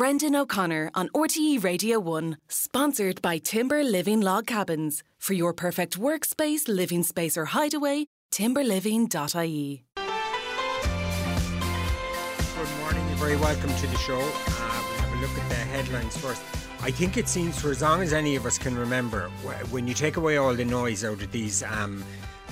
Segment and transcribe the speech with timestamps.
[0.00, 5.02] Brendan O'Connor on RTE Radio 1, sponsored by Timber Living Log Cabins.
[5.18, 9.84] For your perfect workspace, living space, or hideaway, timberliving.ie.
[9.94, 10.06] Good
[12.78, 14.18] morning, you're very welcome to the show.
[14.18, 16.40] Uh, we'll have a look at the headlines first.
[16.80, 19.28] I think it seems, for as long as any of us can remember,
[19.68, 22.02] when you take away all the noise out of these um,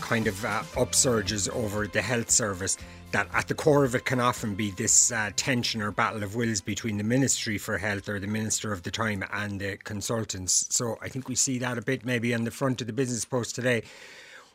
[0.03, 2.77] kind of uh, upsurges over the health service,
[3.13, 6.35] that at the core of it can often be this uh, tension or battle of
[6.35, 10.67] wills between the Ministry for Health or the Minister of the time and the consultants.
[10.71, 13.25] So I think we see that a bit maybe on the front of the business
[13.25, 13.83] post today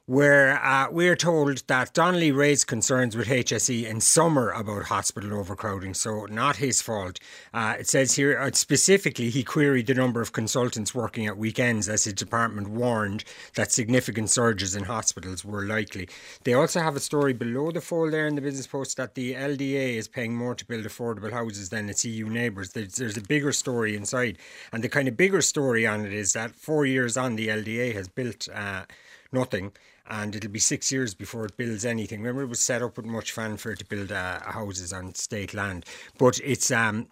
[0.06, 5.94] where uh, we're told that Donnelly raised concerns with HSE in summer about hospital overcrowding,
[5.94, 7.20] so not his fault.
[7.54, 11.88] Uh, it says here uh, specifically he queried the number of consultants working at weekends
[11.88, 13.24] as his department warned
[13.56, 16.10] that significant surges in hospitals were likely.
[16.44, 19.36] They also have a story below the fold there in the business post that the
[19.36, 22.72] LDA is paying more to build affordable houses than its EU neighbours.
[22.72, 24.38] There's, there's a bigger story inside,
[24.74, 27.94] and the kind of bigger story on it is that four years on, the LDA
[27.94, 28.84] has built uh,
[29.32, 29.72] nothing
[30.10, 32.20] and it'll be six years before it builds anything.
[32.22, 35.86] Remember, it was set up with much fanfare to build uh, houses on state land,
[36.18, 37.08] but it's um,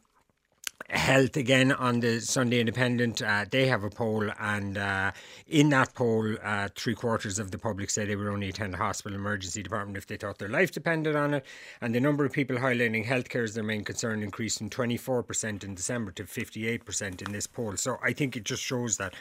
[0.92, 3.22] health again on the Sunday Independent.
[3.22, 5.12] Uh, they have a poll, and uh,
[5.48, 8.78] in that poll, uh, three quarters of the public say they would only attend a
[8.78, 11.46] hospital emergency department if they thought their life depended on it.
[11.80, 15.76] And the number of people highlighting healthcare as their main concern increased from 24% in
[15.76, 17.78] December to 58% in this poll.
[17.78, 19.14] So I think it just shows that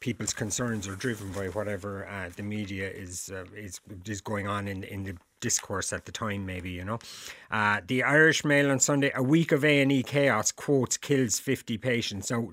[0.00, 4.68] people's concerns are driven by whatever uh, the media is uh, is is going on
[4.68, 6.46] in in the discourse at the time.
[6.46, 6.98] Maybe you know,
[7.50, 11.38] uh, the Irish Mail on Sunday: a week of A and E chaos quotes kills
[11.38, 12.28] fifty patients.
[12.28, 12.52] So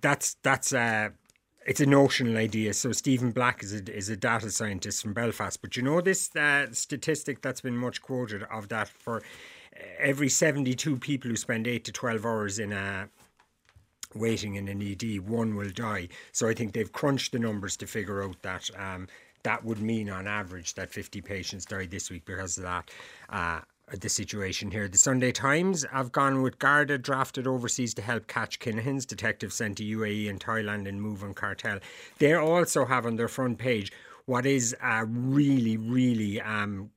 [0.00, 0.72] that's that's.
[0.72, 1.10] Uh,
[1.66, 2.74] it's a notional idea.
[2.74, 5.62] So Stephen Black is a, is a data scientist from Belfast.
[5.62, 9.22] But you know this uh, statistic that's been much quoted of that for
[9.98, 13.08] every 72 people who spend 8 to 12 hours in a
[14.14, 16.08] waiting in an ED, one will die.
[16.32, 19.08] So I think they've crunched the numbers to figure out that um,
[19.42, 22.90] that would mean on average that 50 patients died this week because of that.
[23.28, 23.60] Uh,
[23.92, 24.88] the situation here.
[24.88, 29.06] The Sunday Times have gone with Garda drafted overseas to help catch Kinahans.
[29.06, 31.80] Detectives sent to UAE and Thailand and move on cartel.
[32.18, 33.92] They also have on their front page
[34.26, 36.90] what is a really, really um,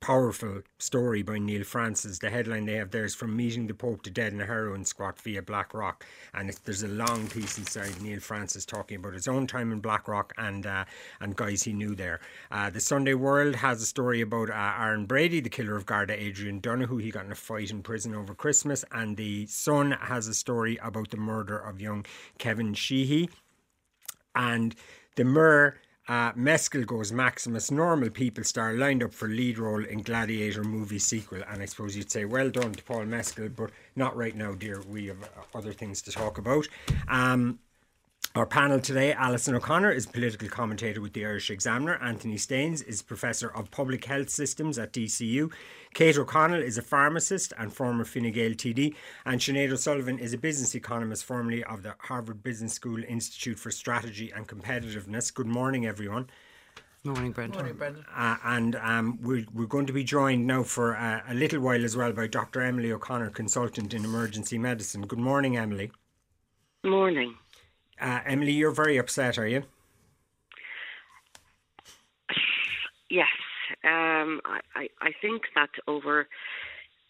[0.00, 2.18] powerful story by Neil Francis.
[2.18, 4.84] The headline they have there is From Meeting the Pope to Dead in a Heroin
[4.84, 6.04] Squat via Blackrock.
[6.34, 10.34] And there's a long piece inside Neil Francis talking about his own time in Blackrock
[10.36, 10.84] and uh,
[11.20, 12.20] and guys he knew there.
[12.50, 16.20] Uh, the Sunday World has a story about uh, Aaron Brady, the killer of Garda
[16.20, 16.98] Adrian Donohoe.
[16.98, 18.84] He got in a fight in prison over Christmas.
[18.92, 22.04] And the Sun has a story about the murder of young
[22.38, 23.30] Kevin Sheehy.
[24.34, 24.74] And
[25.16, 25.76] the Mirror
[26.08, 27.70] uh, Mescal goes Maximus.
[27.70, 31.42] Normal people star lined up for lead role in Gladiator movie sequel.
[31.48, 34.82] And I suppose you'd say, well done to Paul Mescal, but not right now, dear.
[34.82, 36.68] We have other things to talk about.
[37.08, 37.58] Um,
[38.36, 42.02] our panel today, Alison O'Connor is political commentator with the Irish Examiner.
[42.02, 45.52] Anthony Staines is Professor of Public Health Systems at DCU.
[45.94, 48.96] Kate O'Connell is a pharmacist and former Fine Gael TD.
[49.24, 53.70] And Sinead O'Sullivan is a business economist, formerly of the Harvard Business School Institute for
[53.70, 55.32] Strategy and Competitiveness.
[55.32, 56.28] Good morning, everyone.
[57.04, 57.58] Morning, Brendan.
[57.58, 58.04] Morning, Brendan.
[58.16, 61.84] Uh, and um, we're, we're going to be joined now for uh, a little while
[61.84, 62.62] as well by Dr.
[62.62, 65.06] Emily O'Connor, consultant in emergency medicine.
[65.06, 65.92] Good morning, Emily.
[66.82, 67.34] Morning.
[68.00, 69.62] Uh, Emily, you're very upset, are you?
[73.10, 73.28] Yes.
[73.84, 74.40] Um,
[74.74, 76.26] I, I think that over,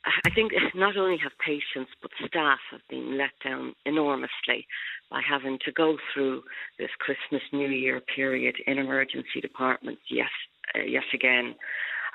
[0.05, 4.67] I think not only have patients but staff have been let down enormously
[5.11, 6.43] by having to go through
[6.79, 10.03] this Christmas New Year period in emergency departments.
[10.11, 10.31] Yes,
[10.75, 11.55] uh, yes again.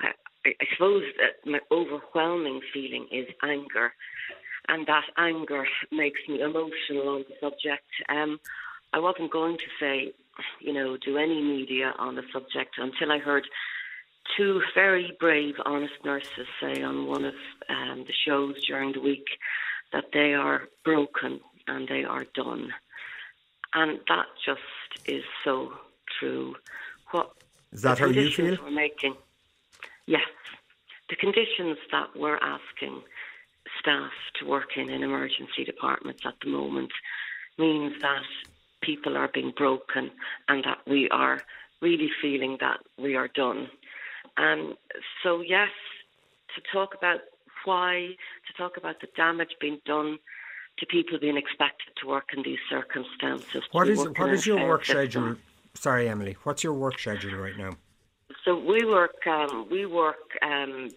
[0.00, 0.12] I,
[0.46, 3.92] I suppose that my overwhelming feeling is anger
[4.68, 7.86] and that anger makes me emotional on the subject.
[8.08, 8.38] Um,
[8.92, 10.12] I wasn't going to say,
[10.60, 13.46] you know, do any media on the subject until I heard
[14.36, 17.34] two very brave, honest nurses say on one of
[17.68, 19.26] um, the shows during the week
[19.92, 22.72] that they are broken and they are done.
[23.74, 25.72] And that just is so
[26.18, 26.56] true.
[27.10, 27.30] What
[27.72, 28.56] is that how you feel?
[28.62, 29.14] We're making,
[30.06, 30.22] yes,
[31.08, 33.02] the conditions that we're asking
[33.80, 36.90] staff to work in in emergency departments at the moment
[37.58, 38.22] means that
[38.82, 40.10] people are being broken
[40.48, 41.40] and that we are
[41.80, 43.68] really feeling that we are done.
[44.40, 44.74] And
[45.22, 45.68] so, yes,
[46.54, 47.20] to talk about
[47.66, 48.16] why,
[48.46, 50.18] to talk about the damage being done
[50.78, 53.62] to people being expected to work in these circumstances.
[53.72, 55.10] What is what is your work system.
[55.10, 55.36] schedule?
[55.74, 56.38] Sorry, Emily.
[56.44, 57.72] What's your work schedule right now?
[58.46, 60.88] So we work um, we work um,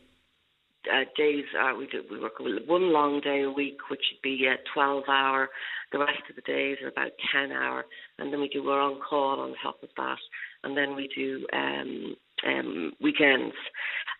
[0.89, 4.45] uh, days are we do we work one long day a week, which would be
[4.45, 5.49] a 12 hour.
[5.91, 7.85] The rest of the days are about 10 hour,
[8.19, 10.17] and then we do our on call on top of that,
[10.63, 13.55] and then we do um, um, weekends.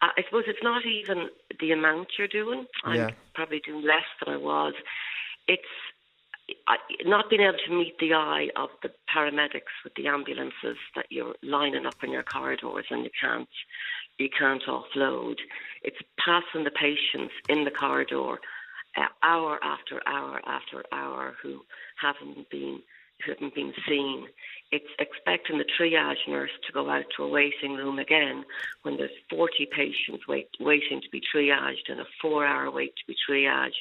[0.01, 1.29] I suppose it's not even
[1.59, 2.65] the amount you're doing.
[2.83, 3.09] I'm yeah.
[3.33, 4.73] probably doing less than I was.
[5.47, 5.61] It's
[7.05, 11.35] not being able to meet the eye of the paramedics with the ambulances that you're
[11.41, 13.47] lining up in your corridors and you can't
[14.19, 15.35] you can't offload.
[15.81, 18.39] It's passing the patients in the corridor
[18.95, 21.61] uh, hour after hour after hour who
[21.99, 22.81] haven't been
[23.27, 24.27] haven't been seen.
[24.71, 28.43] It's expecting the triage nurse to go out to a waiting room again
[28.81, 33.15] when there's 40 patients wait, waiting to be triaged and a four-hour wait to be
[33.29, 33.71] triaged.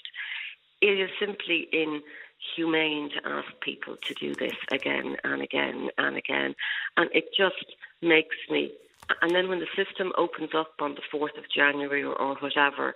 [0.80, 6.54] It is simply inhumane to ask people to do this again and again and again,
[6.96, 8.72] and it just makes me
[9.20, 12.94] and then when the system opens up on the 4th of January or, or whatever,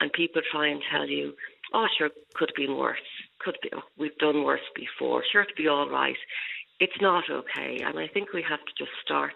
[0.00, 1.32] and people try and tell you,
[1.72, 2.98] oh, sure, could have been worse.
[3.40, 5.22] Could be, we've done worse before.
[5.30, 6.16] Sure, it'll be all right.
[6.80, 7.82] It's not okay.
[7.84, 9.34] And I think we have to just start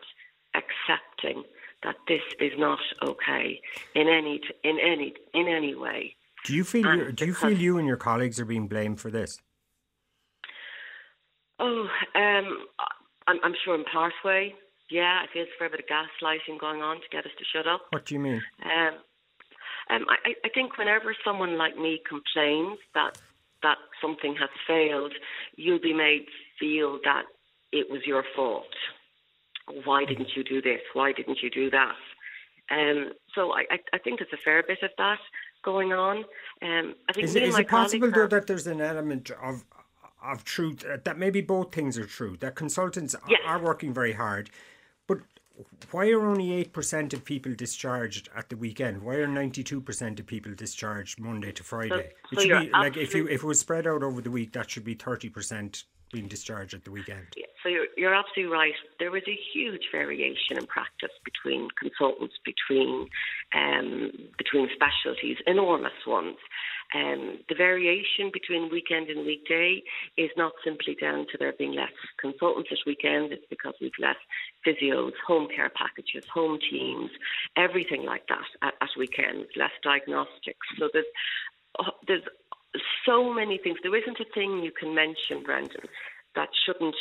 [0.54, 1.44] accepting
[1.82, 3.60] that this is not okay
[3.94, 6.14] in any in any in any way.
[6.44, 9.10] Do you feel you, do you feel you and your colleagues are being blamed for
[9.10, 9.38] this?
[11.58, 12.66] Oh, um,
[13.26, 14.54] I'm, I'm sure in part way
[14.90, 17.44] yeah, I feel there's a fair bit of gaslighting going on to get us to
[17.54, 17.82] shut up.
[17.90, 18.42] What do you mean?
[18.64, 18.98] Um,
[19.90, 23.18] um, I, I think whenever someone like me complains that
[23.62, 25.12] that something has failed,
[25.56, 26.26] you'll be made
[26.58, 27.24] feel that
[27.72, 28.64] it was your fault.
[29.84, 30.80] Why didn't you do this?
[30.94, 31.94] Why didn't you do that?
[32.70, 35.18] Um, so I, I, think there's a fair bit of that
[35.64, 36.18] going on.
[36.62, 39.64] Um, I think is it, is it possible though that there's an element of
[40.22, 42.36] of truth uh, that maybe both things are true?
[42.38, 43.40] That consultants yes.
[43.44, 44.50] are working very hard,
[45.90, 49.02] why are only 8% of people discharged at the weekend?
[49.02, 52.12] Why are 92% of people discharged Monday to Friday?
[52.32, 54.52] So, it should be like if you if it was spread out over the week,
[54.52, 57.26] that should be 30% being discharged at the weekend.
[57.36, 58.72] Yeah, so you're, you're absolutely right.
[58.98, 63.08] There was a huge variation in practice between consultants, between
[63.54, 66.36] um, between specialties, enormous ones.
[66.94, 69.82] Um, the variation between weekend and weekday
[70.16, 73.32] is not simply down to there being less consultants at weekend.
[73.32, 74.18] It's because we've less
[74.66, 77.10] physios, home care packages, home teams,
[77.56, 80.66] everything like that at, at weekends, less diagnostics.
[80.78, 81.06] So there's
[81.78, 82.22] uh, there's
[83.06, 83.78] so many things.
[83.82, 85.88] There isn't a thing you can mention, Brendan,
[86.34, 86.96] that shouldn't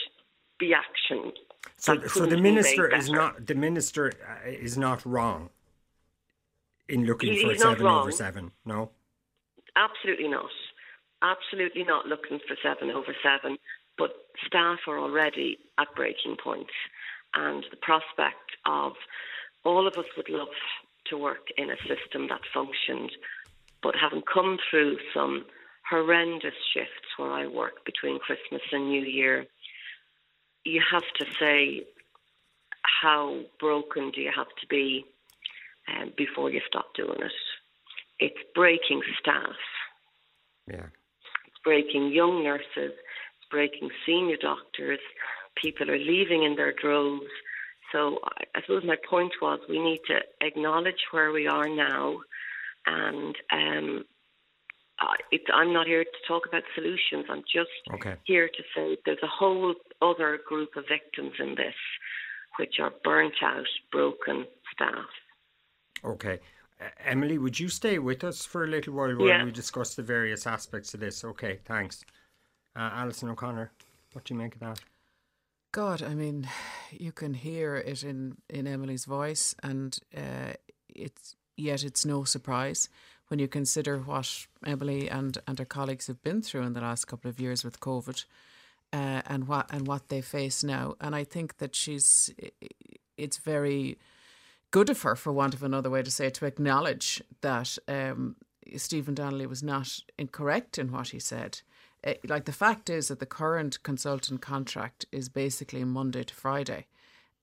[0.59, 1.33] be actioned.
[1.77, 5.49] So, so the minister is not the minister uh, is not wrong
[6.87, 8.51] in looking he, for seven over seven.
[8.65, 8.91] No.
[9.75, 10.49] Absolutely not.
[11.21, 13.57] Absolutely not looking for seven over seven.
[13.97, 14.11] But
[14.45, 16.67] staff are already at breaking point,
[17.33, 18.93] and the prospect of
[19.63, 20.47] all of us would love
[21.07, 23.11] to work in a system that functioned,
[23.81, 25.45] but having come through some
[25.89, 29.45] horrendous shifts where I work between Christmas and New Year,
[30.65, 31.83] you have to say,
[33.01, 35.05] how broken do you have to be
[35.87, 37.31] um, before you stop doing it?
[38.19, 39.55] it's breaking staff.
[40.67, 40.87] Yeah.
[41.47, 44.99] It's breaking young nurses, it's breaking senior doctors.
[45.61, 47.25] People are leaving in their droves.
[47.91, 48.19] So
[48.55, 52.17] I, suppose my point was we need to acknowledge where we are now,
[52.85, 54.05] and um,
[55.53, 57.25] I'm not here to talk about solutions.
[57.29, 58.15] I'm just okay.
[58.25, 61.75] here to say there's a whole other group of victims in this,
[62.57, 65.09] which are burnt out, broken staff.
[66.03, 66.39] Okay.
[67.03, 69.43] Emily, would you stay with us for a little while while yeah.
[69.43, 71.23] we discuss the various aspects of this?
[71.23, 72.05] Okay, thanks.
[72.75, 73.71] Uh, Alison O'Connor,
[74.13, 74.79] what do you make of that?
[75.71, 76.47] God, I mean,
[76.91, 80.53] you can hear it in, in Emily's voice, and uh,
[80.87, 82.89] it's yet it's no surprise
[83.27, 87.05] when you consider what Emily and, and her colleagues have been through in the last
[87.05, 88.25] couple of years with COVID,
[88.91, 90.95] uh, and what and what they face now.
[90.99, 92.33] And I think that she's
[93.17, 93.97] it's very
[94.71, 98.35] good of her, for want of another way to say it, to acknowledge that um,
[98.77, 101.61] Stephen Donnelly was not incorrect in what he said.
[102.05, 106.85] Uh, like the fact is that the current consultant contract is basically Monday to Friday.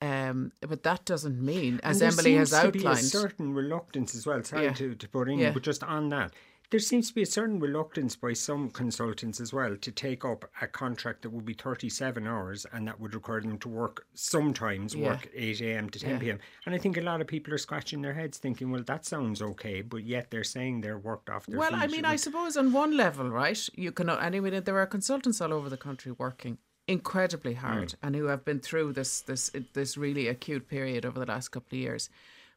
[0.02, 4.26] Um, but that doesn't mean, as Emily has outlined, to be a certain reluctance as
[4.26, 4.42] well.
[4.42, 4.72] Sorry yeah.
[4.74, 5.50] to, to put in, yeah.
[5.52, 6.32] but just on that,
[6.70, 10.44] there seems to be a certain reluctance by some consultants as well to take up
[10.60, 14.94] a contract that would be 37 hours and that would require them to work sometimes
[14.94, 15.10] yeah.
[15.10, 15.90] work 8 a.m.
[15.90, 16.18] to 10 yeah.
[16.18, 16.38] p.m.
[16.64, 19.42] And I think a lot of people are scratching their heads thinking, well, that sounds
[19.42, 22.72] okay, but yet they're saying they're worked off their Well, I mean, I suppose on
[22.72, 26.58] one level, right, you can, anyway, there are consultants all over the country working
[26.88, 27.94] incredibly hard mm.
[28.02, 31.76] and who have been through this, this, this really acute period over the last couple
[31.76, 32.08] of years.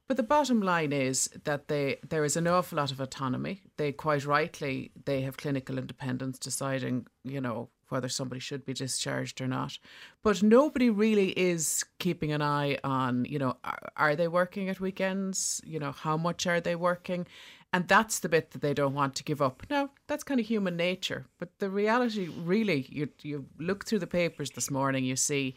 [0.10, 3.62] But the bottom line is that they there is an awful lot of autonomy.
[3.78, 9.40] They quite rightly they have clinical independence, deciding you know whether somebody should be discharged
[9.40, 9.78] or not.
[10.24, 14.80] But nobody really is keeping an eye on you know are, are they working at
[14.80, 15.62] weekends?
[15.64, 17.28] You know how much are they working?
[17.72, 19.62] And that's the bit that they don't want to give up.
[19.70, 21.28] Now, that's kind of human nature.
[21.38, 25.54] But the reality, really, you, you look through the papers this morning, you see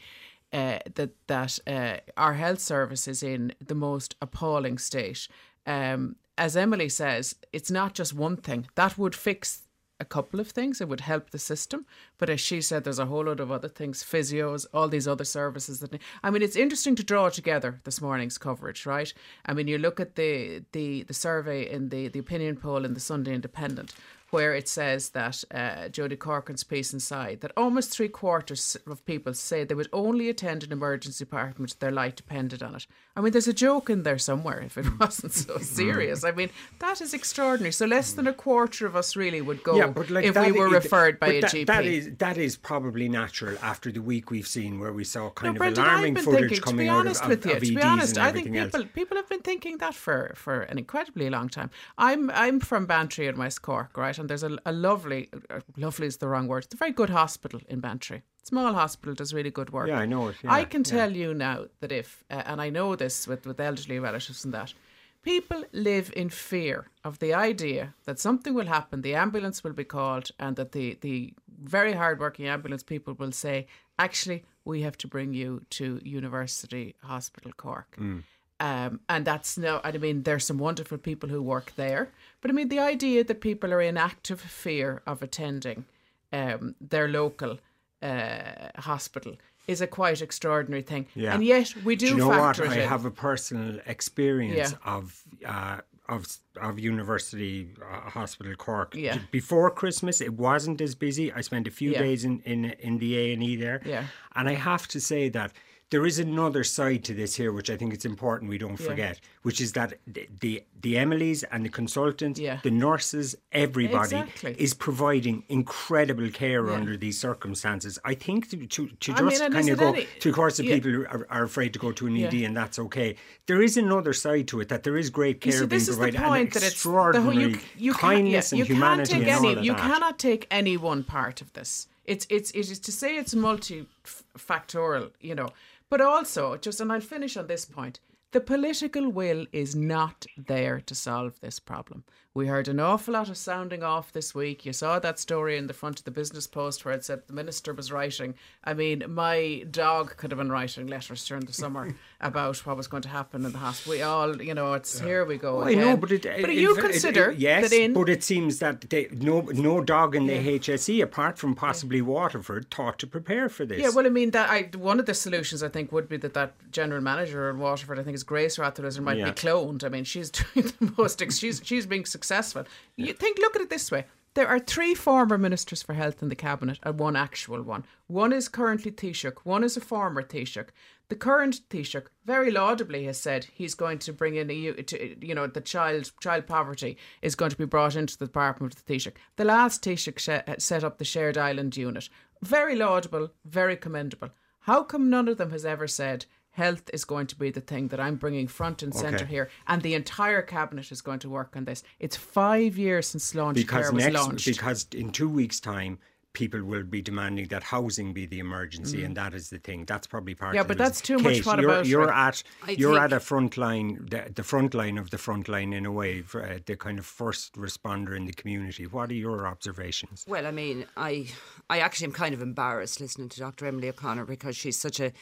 [0.52, 5.28] uh, that that uh, our health service is in the most appalling state.
[5.66, 9.62] Um, as Emily says, it's not just one thing that would fix
[10.00, 10.80] a couple of things.
[10.80, 11.87] It would help the system,
[12.18, 15.25] but as she said, there's a whole lot of other things, physios, all these other
[15.25, 15.99] services that.
[16.23, 19.12] I mean, it's interesting to draw together this morning's coverage, right?
[19.47, 22.94] I mean, you look at the the the survey in the the opinion poll in
[22.94, 23.94] the Sunday Independent
[24.33, 29.35] where it says that uh, Jody Corcoran's piece inside that almost three quarters of people
[29.35, 32.87] say they would only attend an emergency department if their life depended on it.
[33.14, 36.25] I mean, there's a joke in there somewhere if it wasn't so serious.
[36.25, 37.73] I mean, that is extraordinary.
[37.73, 40.52] So less than a quarter of us really would go yeah, but like if we
[40.52, 41.66] were is, referred by a that, GP.
[41.66, 45.49] That is that is probably natural after the week we've seen where we saw kind
[45.49, 48.16] no, of Brendan, alarming footage thinking, coming out of, with you, of, to be honest,
[48.16, 48.90] I think people else.
[48.95, 51.71] people have been thinking that for, for an incredibly long time.
[51.99, 54.16] I'm I'm from Bantry in West Cork, right?
[54.23, 56.64] and there's a, a lovely, uh, lovely is the wrong word.
[56.64, 58.23] It's a very good hospital in Bantry.
[58.44, 59.88] Small hospital does really good work.
[59.88, 60.37] Yeah, I know it.
[60.42, 63.61] Yeah, I can tell you now that if, uh, and I know this with, with
[63.61, 64.75] elderly relatives and that,
[65.22, 69.84] people live in fear of the idea that something will happen, the ambulance will be
[69.84, 71.32] called, and that the, the
[71.62, 73.66] very hard-working ambulance people will say,
[73.99, 77.96] actually, we have to bring you to University Hospital Cork.
[77.99, 78.25] Mm.
[78.58, 82.54] Um, and that's no, I mean, there's some wonderful people who work there, but I
[82.54, 85.84] mean, the idea that people are in active fear of attending
[86.32, 87.58] um, their local
[88.02, 89.37] uh, hospital
[89.68, 91.06] is a quite extraordinary thing.
[91.14, 91.35] Yeah.
[91.35, 92.76] And yet we do, do you know factor what?
[92.76, 92.88] I in.
[92.88, 94.97] have a personal experience yeah.
[94.97, 95.23] of.
[95.44, 96.26] Uh, of
[96.61, 98.94] of University uh, Hospital Cork.
[98.94, 99.18] Yeah.
[99.30, 101.32] Before Christmas, it wasn't as busy.
[101.32, 102.00] I spent a few yeah.
[102.00, 103.80] days in, in in the A and E there.
[103.85, 104.04] Yeah.
[104.35, 105.52] And I have to say that
[105.92, 108.87] there is another side to this here, which I think it's important we don't yeah.
[108.87, 112.61] forget, which is that the, the, the Emilys and the consultants, yeah.
[112.62, 114.56] the nurses, everybody exactly.
[114.58, 116.72] is providing incredible care yeah.
[116.72, 117.99] under these circumstances.
[118.06, 120.66] I think to, to, to just mean, kind of go, any, to of course, the
[120.66, 123.16] people are, are, afraid to go to an ED, and that's okay.
[123.46, 126.64] There is another side to it that there is great care see, being provided, and
[126.64, 129.12] extraordinary you, you kindness and you humanity.
[129.12, 129.80] Can't take any, you that.
[129.82, 131.87] cannot take any one part of this.
[132.06, 135.50] It's it's it is to say it's multifactorial, you know.
[135.92, 140.80] But also, just and I'll finish on this point the political will is not there
[140.80, 142.04] to solve this problem.
[142.35, 144.65] We heard an awful lot of sounding off this week.
[144.65, 147.35] You saw that story in the front of the Business Post where it said the
[147.35, 148.37] minister was writing.
[148.65, 152.87] I mean, my dog could have been writing letters during the summer about what was
[152.87, 153.93] going to happen in the hospital.
[153.93, 155.07] We all, you know, it's yeah.
[155.07, 155.59] here we go.
[155.59, 158.25] Well, I know, but it, but uh, you consider it, yes, that in, but it
[158.25, 160.59] seems that they, no no dog in the yeah.
[160.59, 162.05] HSE apart from possibly yeah.
[162.05, 163.79] Waterford thought to prepare for this.
[163.79, 166.33] Yeah, well, I mean that I one of the solutions I think would be that
[166.33, 169.85] that general manager in Waterford, I think is Grace Rothwell might be cloned.
[169.85, 171.23] I mean, she's doing the most.
[171.31, 172.64] She's she's being successful.
[172.97, 174.05] You think, look at it this way.
[174.35, 177.85] There are three former ministers for health in the cabinet and one actual one.
[178.07, 180.71] One is currently Taoiseach, one is a former Taoiseach.
[181.09, 185.47] The current Taoiseach very laudably has said he's going to bring in a, you know,
[185.47, 189.17] the child child poverty is going to be brought into the department of the Taoiseach.
[189.37, 192.09] The last Taoiseach uh, set up the shared island unit.
[192.41, 194.31] Very laudable, very commendable.
[194.61, 197.88] How come none of them has ever said health is going to be the thing
[197.88, 199.26] that I'm bringing front and centre okay.
[199.26, 201.82] here, and the entire cabinet is going to work on this.
[201.99, 204.47] It's five years since launch because care was next, launched.
[204.47, 205.99] Because in two weeks' time,
[206.32, 209.06] people will be demanding that housing be the emergency, mm.
[209.06, 209.85] and that is the thing.
[209.85, 210.50] That's probably part.
[210.50, 211.47] Of Yeah, of but that's too Kate, much.
[211.47, 214.99] What you're, about you're at I you're at a front line, the, the, front line
[214.99, 218.26] of the front line in a way, for, uh, the kind of first responder in
[218.26, 218.87] the community.
[218.87, 220.25] What are your observations?
[220.28, 221.28] Well, I mean, I
[221.68, 223.66] I actually am kind of embarrassed listening to Dr.
[223.66, 225.12] Emily O'Connor because she's such a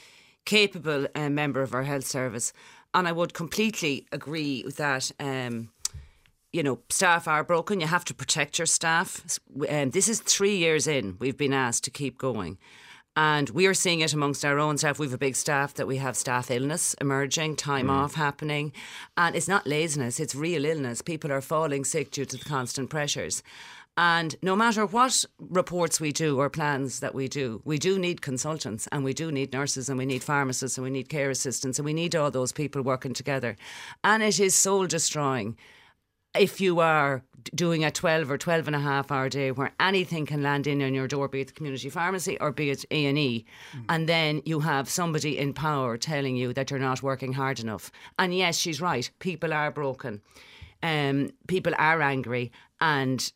[0.44, 2.52] capable uh, member of our health service.
[2.94, 5.12] And I would completely agree with that.
[5.20, 5.70] Um,
[6.52, 7.80] you know, staff are broken.
[7.80, 9.38] You have to protect your staff.
[9.68, 11.16] Um, this is three years in.
[11.20, 12.58] We've been asked to keep going.
[13.16, 14.98] And we are seeing it amongst our own staff.
[14.98, 17.90] We have a big staff that we have staff illness emerging, time mm.
[17.90, 18.72] off happening.
[19.16, 21.02] And it's not laziness, it's real illness.
[21.02, 23.42] People are falling sick due to the constant pressures.
[23.96, 28.22] And no matter what reports we do or plans that we do, we do need
[28.22, 31.78] consultants and we do need nurses and we need pharmacists and we need care assistants
[31.78, 33.56] and we need all those people working together.
[34.02, 35.56] And it is soul destroying
[36.34, 37.22] if you are
[37.54, 40.82] doing a 12 or 12 and a half hour day where anything can land in
[40.82, 43.84] on your door, be it the community pharmacy or be it A&E, mm.
[43.88, 47.90] and then you have somebody in power telling you that you're not working hard enough.
[48.18, 49.10] And yes, she's right.
[49.18, 50.20] People are broken.
[50.82, 53.32] Um, people are angry and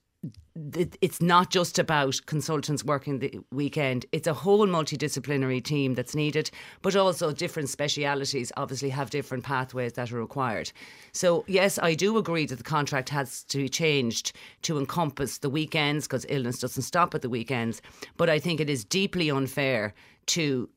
[0.56, 4.06] it's not just about consultants working the weekend.
[4.12, 9.94] It's a whole multidisciplinary team that's needed, but also different specialities obviously have different pathways
[9.94, 10.70] that are required.
[11.12, 14.32] So, yes, I do agree that the contract has to be changed
[14.62, 17.82] to encompass the weekends because illness doesn't stop at the weekends.
[18.16, 19.92] But I think it is deeply unfair
[20.26, 20.68] to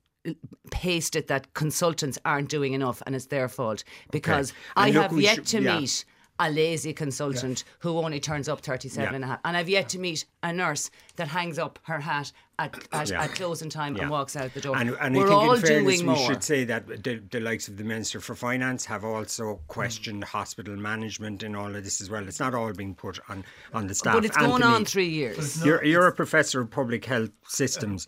[0.71, 4.59] paste it that consultants aren't doing enough and it's their fault because okay.
[4.75, 5.79] I have yet to yeah.
[5.79, 6.03] meet
[6.39, 7.73] a lazy consultant yeah.
[7.79, 9.15] who only turns up 37 yeah.
[9.15, 9.39] and a half.
[9.43, 13.23] And I've yet to meet a nurse that hangs up her hat at, at, yeah.
[13.23, 14.77] at closing time and walks out the door.
[14.77, 16.15] And, and We're all fairness, doing more.
[16.15, 20.23] We should say that the, the, likes of the Minister for Finance have also questioned
[20.23, 20.27] mm.
[20.27, 22.27] hospital management and all of this as well.
[22.27, 24.15] It's not all being put on, on the staff.
[24.15, 25.63] But it's Anthony, going on three years.
[25.63, 28.07] You're, you're a professor of public health systems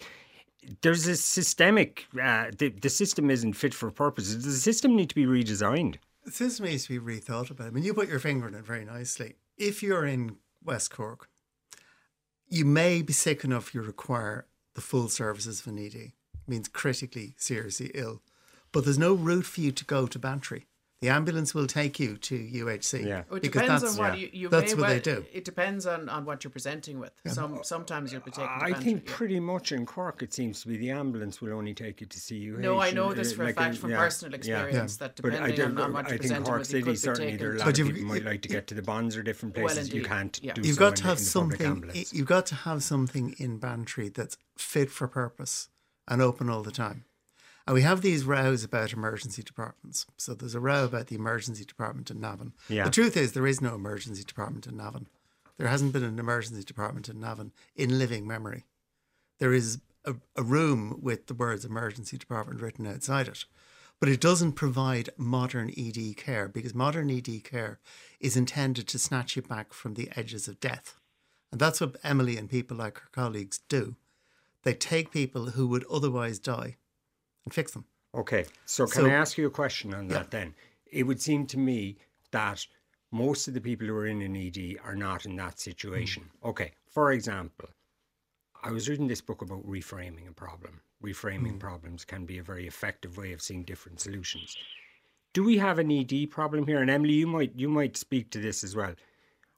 [0.82, 5.10] there's a systemic uh, the, the system isn't fit for purpose does the system need
[5.10, 5.96] to be redesigned
[6.28, 7.68] system needs to be rethought about.
[7.68, 9.36] I mean, you put your finger on it very nicely.
[9.58, 11.30] If you're in West Cork,
[12.48, 16.14] you may be sick enough you require the full services of an ED.
[16.48, 18.22] means critically, seriously ill.
[18.72, 20.68] But there's no route for you to go to Bantry
[21.02, 23.06] the ambulance will take you to UHC.
[23.06, 23.24] Yeah.
[23.30, 24.26] Well, it depends on what yeah.
[24.26, 25.26] you, you That's what well, they do.
[25.32, 27.12] It depends on, on what you're presenting with.
[27.26, 27.32] Yeah.
[27.32, 28.50] Some sometimes you'll be taken.
[28.50, 29.16] I think yeah.
[29.16, 32.20] pretty much in Cork it seems to be the ambulance will only take you to
[32.20, 32.60] see UHC.
[32.60, 35.60] No, I know uh, this for like a fact from personal experience that depending but
[35.60, 37.88] I on, on what you're I think Cork City certainly there are a lot of
[37.88, 39.88] people might like to get to the Bons or different places.
[39.90, 41.92] Well, you can't do You've so got to have something.
[42.12, 45.70] You've got to have something in Bantry that's fit for purpose
[46.10, 47.06] and open all the time.
[47.70, 50.08] And we have these rows about emergency departments.
[50.18, 52.54] So there's a row about the emergency department in Navan.
[52.68, 52.86] Yeah.
[52.86, 55.06] The truth is, there is no emergency department in Navan.
[55.60, 58.66] There hasn't been an emergency department in Navan in living memory.
[59.38, 63.46] There is a, a room with the words emergency department written outside it.
[64.00, 67.78] But it doesn't provide modern ED care because modern ED care
[68.20, 70.96] is intended to snatch you back from the edges of death.
[71.52, 73.96] And that's what Emily and people like her colleagues do.
[74.64, 76.78] They take people who would otherwise die
[77.46, 77.86] and fix them.
[78.16, 80.56] Okay, so can so, I ask you a question on that then?
[80.92, 81.98] It would seem to me
[82.32, 82.66] that
[83.12, 86.24] most of the people who are in an ED are not in that situation.
[86.24, 86.50] Mm.
[86.50, 87.70] Okay, for example,
[88.64, 90.82] I was reading this book about reframing a problem.
[91.04, 91.60] Reframing mm.
[91.60, 94.58] problems can be a very effective way of seeing different solutions.
[95.34, 96.82] Do we have an ED problem here?
[96.82, 98.96] And Emily, you might you might speak to this as well.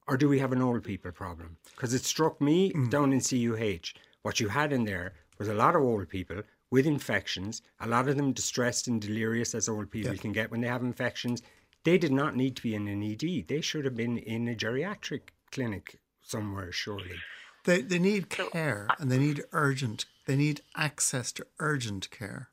[0.07, 1.57] Or do we have an old people problem?
[1.73, 2.89] Because it struck me mm.
[2.89, 6.87] down in CUH, what you had in there was a lot of old people with
[6.87, 10.21] infections, a lot of them distressed and delirious as old people yeah.
[10.21, 11.43] can get when they have infections.
[11.83, 13.47] They did not need to be in an ED.
[13.47, 17.17] They should have been in a geriatric clinic somewhere, surely.
[17.65, 22.49] They, they need care and they need urgent, they need access to urgent care,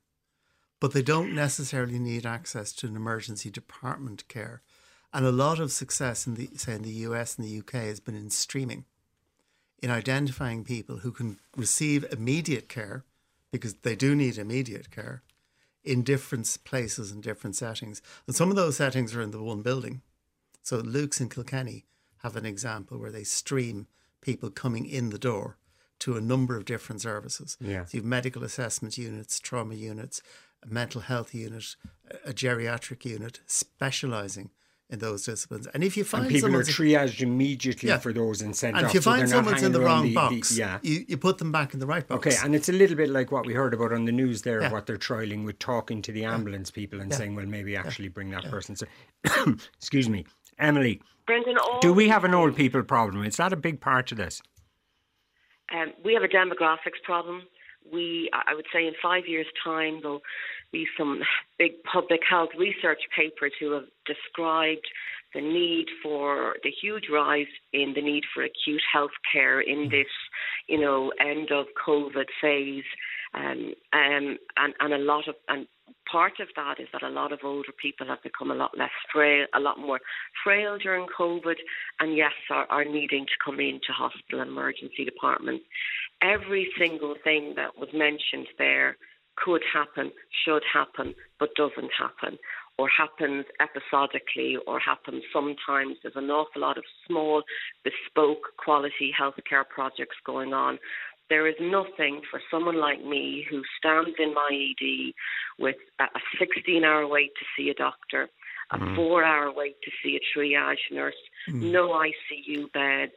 [0.79, 4.61] but they don't necessarily need access to an emergency department care.
[5.11, 7.99] And a lot of success in the, say, in the US and the UK has
[7.99, 8.85] been in streaming,
[9.81, 13.05] in identifying people who can receive immediate care
[13.51, 15.23] because they do need immediate care
[15.83, 18.01] in different places and different settings.
[18.27, 20.01] And some of those settings are in the one building.
[20.61, 21.85] So Luke's and Kilkenny
[22.19, 23.87] have an example where they stream
[24.21, 25.57] people coming in the door
[25.99, 27.57] to a number of different services.
[27.59, 27.85] Yeah.
[27.85, 30.21] So you have medical assessment units, trauma units,
[30.63, 31.75] a mental health unit,
[32.25, 34.49] a geriatric unit, specialising
[34.89, 35.67] in those disciplines.
[35.67, 37.99] And if you find and people are triaged immediately yeah.
[37.99, 40.15] for those and sent and off, if you so find someone's in the wrong the,
[40.15, 40.79] box, the, yeah.
[40.81, 42.25] you, you put them back in the right box.
[42.25, 44.61] Okay, and it's a little bit like what we heard about on the news there,
[44.61, 44.71] yeah.
[44.71, 48.31] what they're trialing with talking to the ambulance people and saying, well, maybe actually bring
[48.31, 48.75] that person.
[48.75, 48.87] So,
[49.77, 50.25] excuse me,
[50.57, 51.01] Emily.
[51.27, 53.23] Brendan, do we have an old people problem?
[53.23, 54.41] Is that a big part of this?
[55.71, 57.43] Um, we have a demographics problem.
[57.93, 60.21] We, I would say, in five years' time, though
[60.71, 61.21] be some
[61.57, 64.87] big public health research papers who have described
[65.33, 69.91] the need for the huge rise in the need for acute health care in mm.
[69.91, 70.07] this,
[70.67, 72.83] you know, end of COVID phase.
[73.33, 75.67] Um, um, and, and a lot of, and
[76.11, 78.89] part of that is that a lot of older people have become a lot less
[79.13, 79.99] frail, a lot more
[80.43, 81.55] frail during COVID,
[81.99, 85.65] and yes, are, are needing to come into hospital emergency departments.
[86.23, 88.97] Every single thing that was mentioned there
[89.43, 90.11] could happen,
[90.45, 92.37] should happen, but doesn't happen,
[92.77, 95.97] or happens episodically, or happens sometimes.
[96.01, 97.43] There's an awful lot of small,
[97.83, 100.79] bespoke quality healthcare projects going on.
[101.29, 105.13] There is nothing for someone like me who stands in my ED
[105.59, 106.05] with a
[106.39, 108.29] 16 hour wait to see a doctor,
[108.71, 108.95] a Mm.
[108.95, 113.13] four-hour wait to see a triage nurse, no ICU beds.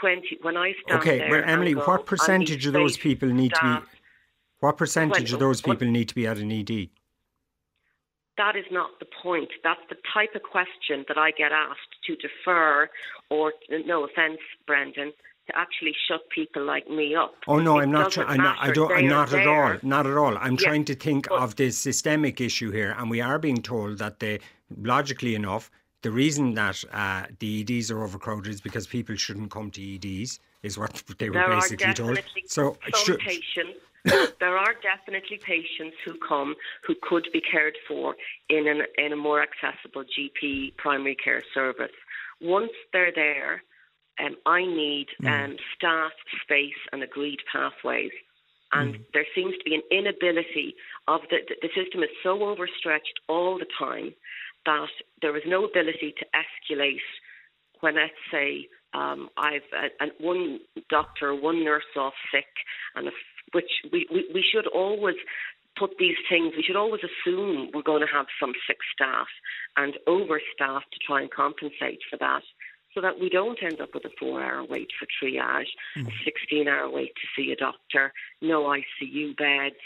[0.00, 0.38] Twenty.
[0.42, 3.60] When I stand Okay, there well, Emily, go, what percentage of those people need to
[3.60, 3.99] be?
[4.60, 6.90] What percentage of those what- people need to be at an ED?
[8.36, 9.50] that is not the point.
[9.62, 12.88] That's the type of question that I get asked to defer,
[13.28, 13.52] or
[13.84, 15.12] no offence, Brendan,
[15.46, 17.34] to actually shut people like me up.
[17.46, 18.04] Oh no, It I'm not.
[18.04, 18.56] doesn't I'm not.
[18.58, 18.88] I don't.
[18.88, 19.76] They I'm not at all.
[19.82, 20.38] Not at all.
[20.38, 23.60] I'm Yeah, trying to think but- of the systemic issue here, and we are being
[23.60, 24.40] told that the
[24.74, 25.70] logically enough,
[26.00, 30.40] the reason that uh, the EDs are overcrowded is because people shouldn't come to EDs.
[30.62, 32.18] Is what they were There are basically told.
[32.46, 33.80] So should, patients.
[34.40, 36.54] there are definitely patients who come
[36.86, 38.14] who could be cared for
[38.48, 41.92] in an in a more accessible GP primary care service.
[42.40, 43.62] Once they're there,
[44.18, 48.12] um, I need um, staff, space, and agreed pathways.
[48.72, 50.76] And there seems to be an inability
[51.08, 54.14] of the, the the system is so overstretched all the time
[54.64, 54.88] that
[55.22, 57.00] there is no ability to escalate
[57.80, 62.46] when let's say um, I've uh, and one doctor, one nurse off sick,
[62.96, 63.14] and if,
[63.52, 65.16] which we, we we should always
[65.78, 66.52] put these things.
[66.56, 69.28] We should always assume we're going to have some sick staff
[69.76, 72.42] and overstaff to try and compensate for that.
[72.94, 77.12] So that we don't end up with a four-hour wait for triage, a sixteen-hour wait
[77.14, 79.76] to see a doctor, no ICU beds.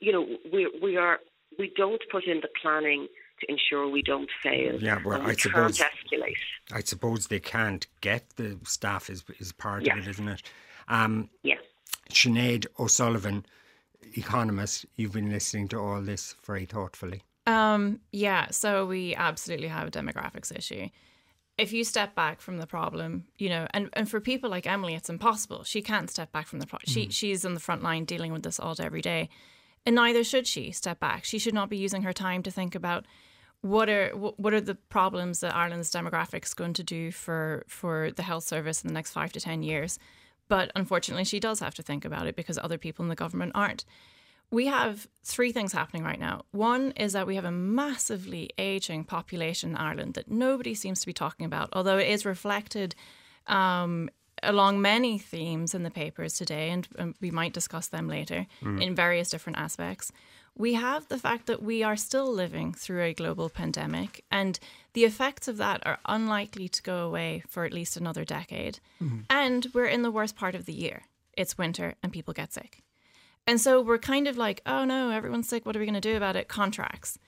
[0.00, 1.20] You know, we we are
[1.60, 3.06] we don't put in the planning
[3.40, 4.82] to ensure we don't fail.
[4.82, 6.36] Yeah, well, I suppose- escalate.
[6.72, 9.96] I suppose they can't get the staff is is part Yeah.
[9.98, 10.42] of it, isn't it?
[10.88, 11.58] Um, Yeah.
[12.10, 13.46] Sinead O'Sullivan,
[14.16, 17.22] economist, you've been listening to all this very thoughtfully.
[17.46, 20.88] Um, yeah, so we absolutely have a demographics issue.
[21.58, 24.94] If you step back from the problem, you know, and, and for people like Emily,
[24.94, 25.62] it's impossible.
[25.64, 26.90] She can't step back from the problem.
[26.92, 29.28] She she's on the front line dealing with this all day every day,
[29.84, 31.24] and neither should she step back.
[31.24, 33.04] She should not be using her time to think about
[33.62, 38.22] what are what are the problems that Ireland's demographics going to do for for the
[38.22, 39.98] health service in the next five to ten years.
[40.48, 43.52] But unfortunately, she does have to think about it because other people in the government
[43.54, 43.84] aren't
[44.50, 46.42] we have three things happening right now.
[46.50, 51.06] One is that we have a massively aging population in Ireland that nobody seems to
[51.06, 52.94] be talking about, although it is reflected
[53.46, 54.10] um,
[54.42, 58.46] along many themes in the papers today, and, and we might discuss them later
[58.80, 60.10] in various different aspects.
[60.56, 64.58] We have the fact that we are still living through a global pandemic, and
[64.92, 68.80] the effects of that are unlikely to go away for at least another decade.
[69.02, 69.20] Mm-hmm.
[69.30, 71.02] And we're in the worst part of the year.
[71.36, 72.82] It's winter, and people get sick.
[73.46, 75.64] And so we're kind of like, oh no, everyone's sick.
[75.64, 76.48] What are we going to do about it?
[76.48, 77.18] Contracts.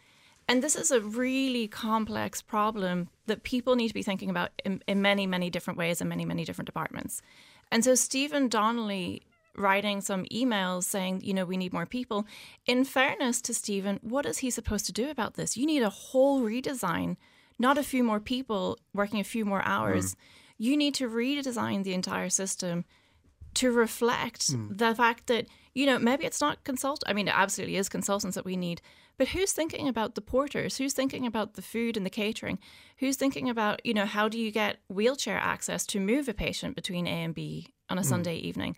[0.48, 4.82] And this is a really complex problem that people need to be thinking about in,
[4.86, 7.22] in many, many different ways in many, many different departments.
[7.70, 9.22] And so Stephen Donnelly
[9.56, 12.26] writing some emails saying, you know, we need more people.
[12.66, 15.56] In fairness to Stephen, what is he supposed to do about this?
[15.56, 17.16] You need a whole redesign,
[17.58, 20.14] not a few more people working a few more hours.
[20.14, 20.18] Hmm.
[20.58, 22.84] You need to redesign the entire system
[23.54, 24.68] to reflect hmm.
[24.70, 28.34] the fact that you know maybe it's not consult i mean it absolutely is consultants
[28.34, 28.80] that we need
[29.18, 32.58] but who's thinking about the porters who's thinking about the food and the catering
[32.98, 36.74] who's thinking about you know how do you get wheelchair access to move a patient
[36.74, 38.08] between a and b on a hmm.
[38.08, 38.76] sunday evening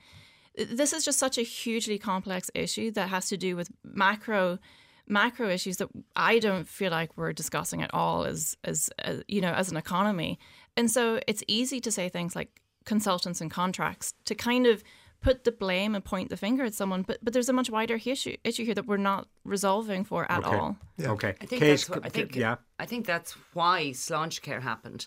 [0.56, 4.58] this is just such a hugely complex issue that has to do with macro
[5.06, 9.40] macro issues that I don't feel like we're discussing at all as as, as you
[9.40, 10.38] know as an economy.
[10.76, 14.82] And so it's easy to say things like consultants and contracts to kind of
[15.20, 17.98] put the blame and point the finger at someone, but but there's a much wider
[18.04, 20.56] issue issue here that we're not resolving for at Okay.
[20.56, 20.76] all.
[21.00, 21.34] Okay.
[21.40, 22.56] I think Kate, that's what, I c- think yeah.
[22.78, 25.06] I think that's why Sláinte Care happened.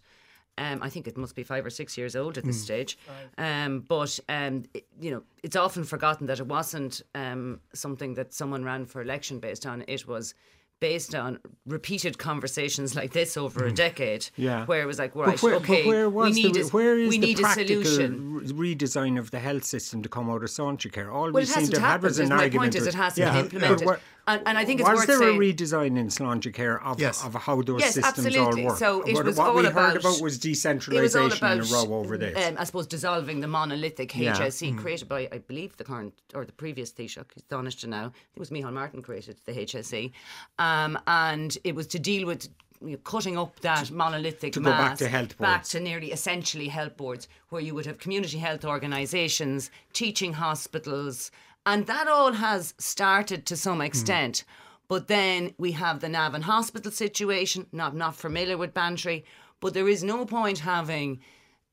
[0.58, 2.98] Um, I think it must be five or six years old at this stage.
[3.38, 8.34] Um, but um, it, you know, it's often forgotten that it wasn't um, something that
[8.34, 9.84] someone ran for election based on.
[9.88, 10.34] It was
[10.80, 14.30] based on repeated conversations like this over a decade.
[14.36, 14.66] Yeah.
[14.66, 17.18] where it was like, right, where, okay, where we need the, a, where is we
[17.18, 18.34] the need a solution.
[18.56, 21.12] re- redesign of the health system to come out of Sláinte Care?
[21.12, 22.74] All Well, we seem to have had was an my argument.
[22.74, 24.00] point is it hasn't yeah, been implemented.
[24.28, 25.38] And, and I think it's was worth there saying.
[25.38, 27.24] a redesign in Sláinte Care of, Yes.
[27.24, 28.66] of how those Yes, systems all absolutely.
[28.66, 28.78] work?
[28.78, 31.58] So it what, was what all we about, heard about was it was decentralisation about,
[31.58, 32.48] in a row over this.
[32.48, 34.36] Um, I suppose dissolving the monolithic Yeah.
[34.36, 38.12] HSE created by, I believe, the current or the previous Taoiseach, he's Taoiseach now.
[38.36, 40.12] It was Micheál Martin created the HSE,
[40.60, 42.50] um, and it was to deal with.
[42.80, 45.52] You know, cutting up that monolithic to go back to health boards.
[45.52, 51.32] back to nearly essentially health boards, where you would have community health organisations, teaching hospitals,
[51.68, 53.82] and that all has started to some hmm.
[53.82, 54.46] extent.
[54.88, 57.68] But then we have the Navan Hospital situation.
[57.74, 59.26] Not not familiar with Bantry,
[59.60, 61.20] but there is no point having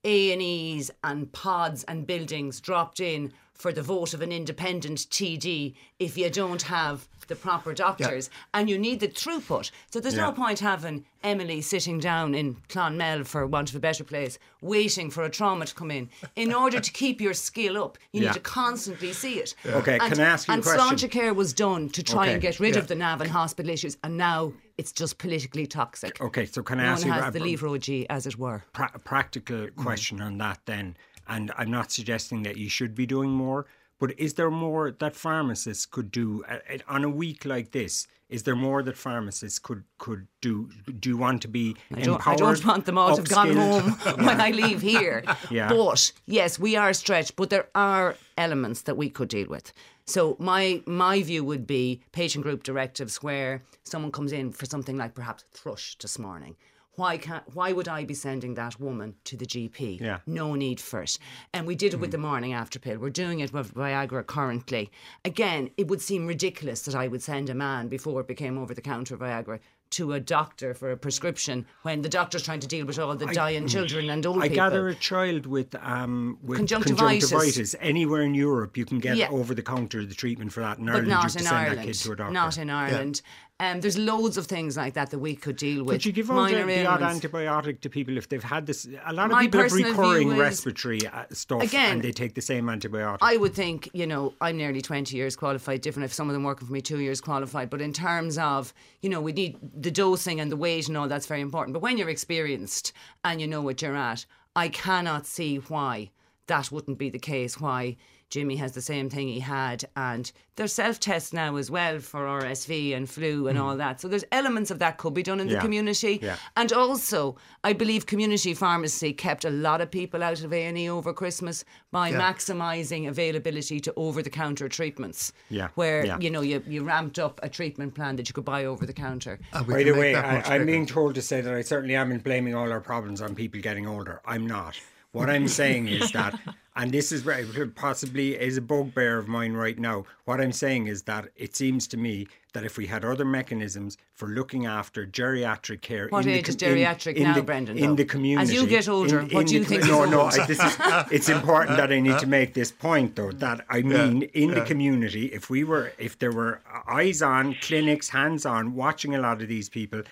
[0.02, 4.98] A and E's and pods and buildings dropped in for the vote of an independent
[5.10, 9.70] TD if you don't have the proper doctors and you need the throughput.
[9.90, 10.26] So there's Yeah.
[10.26, 15.08] no point having Emily sitting down in Clonmel, for want of a better place, waiting
[15.10, 16.10] for a trauma to come in.
[16.36, 18.28] In order to keep your skill up, you Yeah.
[18.28, 19.54] need to constantly see it.
[19.64, 20.98] Okay, and, can I ask you a and question?
[20.98, 22.80] Sláinte Care was done to try Okay, and get rid yeah.
[22.80, 26.20] of the Navan hospital issues, and now it's just politically toxic.
[26.20, 28.36] Okay, so can I no ask one you has a- the lever OG, as it
[28.38, 28.64] were.
[28.74, 30.94] pra- practical question on that then,
[31.28, 33.66] and I'm not suggesting that you should be doing more,
[33.98, 38.06] but is there more that pharmacists could do uh, uh, on a week like this?
[38.28, 40.68] Is there more that pharmacists could could do?
[40.98, 42.38] Do you want to be I don't, I empowered?
[42.38, 43.90] don't want them all to have gone home
[44.26, 45.22] when I leave here.
[45.50, 45.68] Yeah.
[45.68, 49.72] But yes, we are stretched, but there are elements that we could deal with.
[50.06, 54.96] So my my view would be patient group directives where someone comes in for something
[54.96, 56.56] like perhaps thrush this morning.
[56.96, 60.00] Why can't why would I be sending that woman to the GP?
[60.00, 60.18] Yeah.
[60.26, 61.18] No need for it.
[61.52, 62.98] And we did it with the morning after pill.
[62.98, 64.90] We're doing it with Viagra currently.
[65.24, 68.74] Again, it would seem ridiculous that I would send a man before it became over
[68.74, 69.58] the counter Viagra
[69.90, 73.26] to a doctor for a prescription when the doctor's trying to deal with all the
[73.26, 74.56] dying children and old I people.
[74.56, 77.30] gather a child with um with Conjunctivitis.
[77.30, 77.76] conjunctivitis.
[77.80, 79.28] anywhere in Europe you can get Yeah.
[79.30, 80.78] over the counter the treatment for that.
[80.78, 81.86] In but Ireland, you not to in Ireland.
[81.86, 82.32] kid to a doctor.
[82.32, 83.22] Not in Ireland.
[83.60, 85.94] Um, there's loads of things like that that we could deal with.
[85.94, 88.88] Could you give out the, the odd antibiotic to people if they've had this?
[89.06, 92.40] A lot of My people have recurring respiratory uh, stuff Again, and they take the
[92.40, 93.18] same antibiotic.
[93.22, 96.42] I would think, you know, I'm nearly 20 years qualified, different if some of them
[96.42, 97.70] working for me two years qualified.
[97.70, 101.06] But in terms of, you know, we need the dosing and the weight and all
[101.06, 101.74] that's very important.
[101.74, 106.10] But when you're experienced and you know what you're at, I cannot see why
[106.48, 107.60] that wouldn't be the case.
[107.60, 107.96] Why
[108.34, 109.84] Jimmy has the same thing he had.
[109.94, 114.00] And there's self tests now as well for RSV and flu and all that.
[114.00, 115.60] So there's elements of that could be done in the Mm.
[115.60, 116.18] Community.
[116.20, 116.34] Yeah.
[116.56, 121.12] And also, I believe community pharmacy kept a lot of people out of A&E over
[121.12, 125.32] Christmas by maximising availability to over-the-counter treatments.
[125.48, 126.18] Yeah, Where, yeah.
[126.18, 128.92] you know, you, you ramped up a treatment plan that you could buy over the
[128.92, 129.38] counter.
[129.52, 132.18] And By the way, I, I'm being told to say that I certainly am in
[132.18, 134.20] blaming all our problems on people getting older.
[134.26, 134.76] I'm not.
[135.12, 136.34] What I'm saying is that,
[136.76, 140.04] and this is very- possibly is a bugbear of mine right now.
[140.24, 143.96] What I'm saying is that it seems to me that if we had other mechanisms
[144.12, 147.42] for looking after geriatric care, What in the is com- in- geriatric in now, the,
[147.42, 147.96] Brendan, In though?
[147.96, 150.22] the community, As you get older, in- what in do you the think No, no.
[150.22, 150.76] I, this is,
[151.10, 153.32] it's important that I need to make this point, though.
[153.32, 158.08] That I mean, in the community, if we were, if there were eyes on clinics,
[158.08, 160.02] hands on, watching a lot of these people,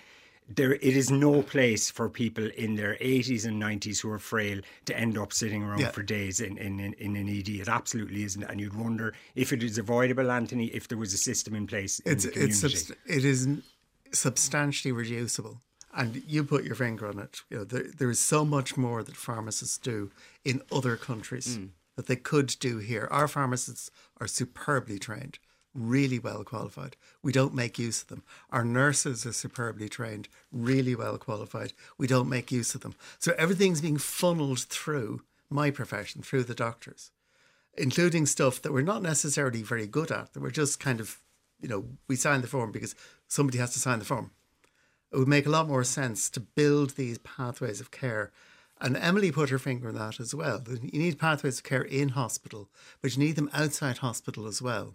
[0.57, 4.61] there it is no place for people in their 80s and 90s who are frail
[4.87, 5.91] to end up sitting around Yeah.
[5.91, 7.49] for days in, in, in, in an ED.
[7.49, 8.43] It absolutely isn't.
[8.43, 12.01] And you'd wonder if it is avoidable, Anthony, if there was a system in place
[12.01, 12.67] in it's the community.
[12.67, 13.49] it's subst- it is
[14.13, 15.61] substantially reducible
[15.95, 19.03] and you put your finger on it you know there, there is so much more
[19.03, 20.11] that pharmacists do
[20.45, 21.67] in other countries hmm.
[21.97, 25.39] that they could do here our pharmacists are superbly trained
[25.75, 30.95] really well qualified we don't make use of them our nurses are superbly trained really
[30.95, 36.23] well qualified we don't make use of them so everything's being funneled through my profession
[36.23, 37.11] through the doctors
[37.75, 41.19] including stuff that we're not necessarily very good at, that we're just kind of,
[41.61, 42.95] you know, we sign the form because
[43.29, 44.31] somebody has to sign the form.
[45.13, 48.31] It would make a lot more sense to build these pathways of care.
[48.81, 50.63] And Emily put her finger on that as well.
[50.69, 52.69] You need pathways of care in hospital,
[53.01, 54.95] but you need them outside hospital as well.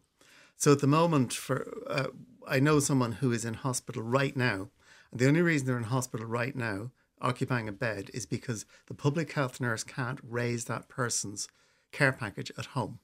[0.58, 2.08] So at the moment, for uh,
[2.48, 4.70] I know someone who is in hospital right now,
[5.12, 6.92] and the only reason they're in hospital right now,
[7.22, 11.48] occupying a bed, is because the public health nurse can't raise that person's
[11.92, 13.00] care package at home.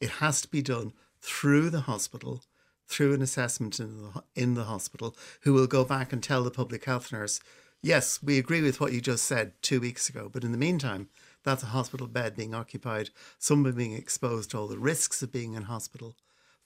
[0.00, 2.42] It has to be done through the hospital,
[2.88, 6.50] through an assessment in the, in the hospital, who will go back and tell the
[6.50, 7.40] public health nurse,
[7.80, 11.08] yes, we agree with what you just said two weeks ago, but in the meantime,
[11.44, 15.54] that's a hospital bed being occupied, someone being exposed to all the risks of being
[15.54, 16.16] in hospital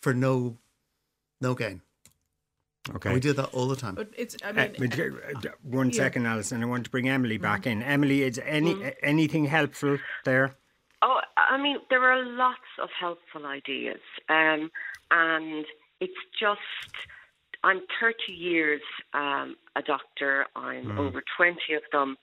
[0.01, 0.59] for no
[1.41, 1.83] no gain.
[2.95, 3.09] Okay.
[3.09, 3.97] And we do that all the time.
[3.97, 6.63] But it's, I Uh, mean, but, uh, one second, Alison.
[6.63, 7.83] I want to bring Emily back Mm-hmm.
[7.83, 7.83] in.
[7.83, 10.55] Emily, is any anything helpful there?
[11.03, 14.71] Oh, I mean, there are lots of helpful ideas, um,
[15.11, 15.65] and
[16.01, 16.95] it's just.
[17.65, 18.83] I'm 30 years
[19.13, 20.47] um, a doctor.
[20.55, 22.17] I'm over 20 of them,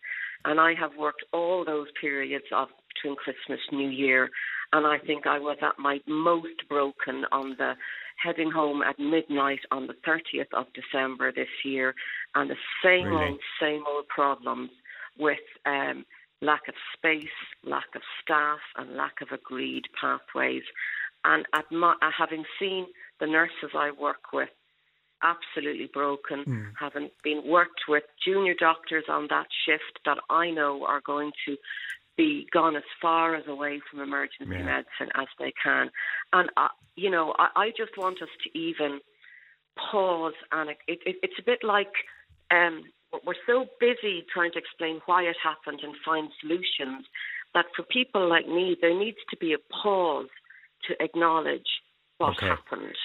[0.46, 4.30] and I have worked all those periods of between Christmas, New Year,
[4.74, 7.76] and I think I was at my most broken on the
[8.22, 11.94] heading home at midnight on the 30th of December this year,
[12.36, 13.32] and the same Really?
[13.32, 14.72] old, same old problems
[15.18, 16.06] with um,
[16.42, 20.64] lack of space, lack of staff, and lack of agreed pathways.
[21.24, 22.88] And at my, uh, having seen
[23.20, 24.50] the nurses I work with
[25.22, 26.44] absolutely broken,
[26.80, 31.56] having been worked with junior doctors on that shift that I know are going to
[32.18, 34.64] be gone as far as away from emergency Yeah.
[34.64, 35.90] medicine as they can.
[36.32, 39.00] And, uh, you know, I, I just want us to even
[39.92, 41.92] pause and it, it, it's a bit like
[42.52, 42.84] um,
[43.26, 47.06] we're so busy trying to explain why it happened and find solutions
[47.54, 50.30] that for people like me, there needs to be a pause
[50.88, 51.68] to acknowledge
[52.18, 52.48] what Okay.
[52.48, 52.96] happened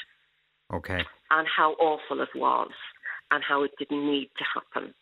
[0.72, 1.02] Okay.
[1.30, 2.70] and how awful it was
[3.30, 4.94] and how it didn't need to happen.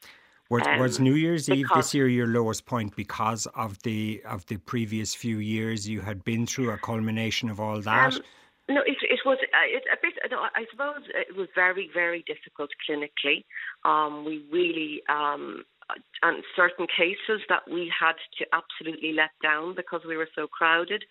[0.49, 4.47] Was, was Um, New Year's Eve this year your lowest point because of the of
[4.47, 8.15] the previous few years you had been through a culmination of all that?
[8.15, 8.23] Um,
[8.69, 10.15] no, it, it was uh, it, a bit.
[10.31, 13.45] No, I suppose it was very, very difficult clinically.
[13.85, 15.65] Um, we really, um,
[16.23, 21.05] and certain cases that we had to absolutely let down because we were so crowded.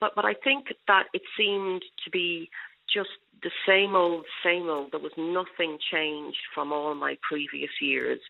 [0.00, 2.50] But but I think that it seemed to be
[2.92, 3.10] just
[3.42, 4.92] the same old, same old.
[4.92, 8.20] There was nothing changed from all my previous years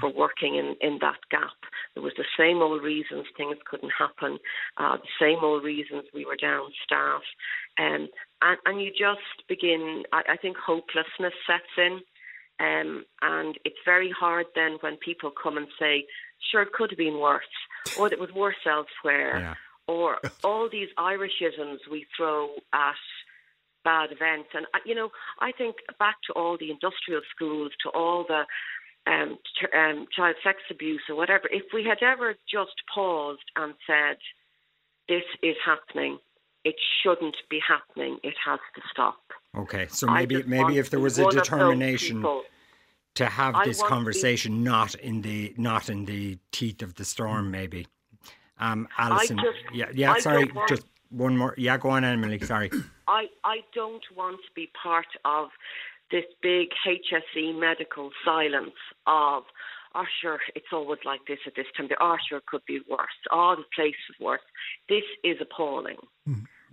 [0.00, 1.58] for working in, in that gap.
[1.92, 4.38] There was the same old reasons things couldn't happen,
[4.78, 7.20] uh, the same old reasons we were down staff.
[7.78, 8.08] Um,
[8.40, 12.00] and, and you just begin, I, I think hopelessness sets in.
[12.60, 16.06] Um, and it's very hard then when people come and say,
[16.50, 17.42] sure, it could have been worse,
[17.98, 19.54] or it was worse elsewhere, Yeah.
[19.88, 22.94] or all these Irishisms we throw at
[23.84, 24.48] bad events.
[24.54, 28.44] And, uh, you know, I think back to all the industrial schools, to all the
[29.10, 33.74] um, ch- um, child sex abuse or whatever, if we had ever just paused and
[33.86, 34.16] said,
[35.08, 36.18] this is happening,
[36.64, 39.18] it shouldn't be happening, it has to stop.
[39.56, 42.42] Okay, so maybe maybe if there was a one of those determination people.
[43.14, 47.04] to have this to be- conversation not in the not in the teeth of the
[47.04, 47.86] storm, maybe.
[48.58, 50.12] Um, Alison, just- yeah, yeah.
[50.12, 51.54] I sorry, don't want- just one more.
[51.58, 52.40] Yeah, go on, Emily.
[52.40, 52.70] Sorry.
[53.08, 55.48] I, I don't want to be part of
[56.10, 58.74] this big HSE medical silence
[59.06, 59.44] of,
[59.94, 61.88] oh, sure, it's always like this at this time.
[62.00, 63.18] Oh, sure, it could be worse.
[63.30, 64.40] Oh, the place is worse.
[64.88, 65.96] This is appalling,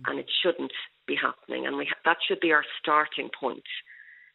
[0.06, 0.72] and it shouldn't
[1.06, 1.66] be happening.
[1.66, 3.64] And we ha- that should be our starting point,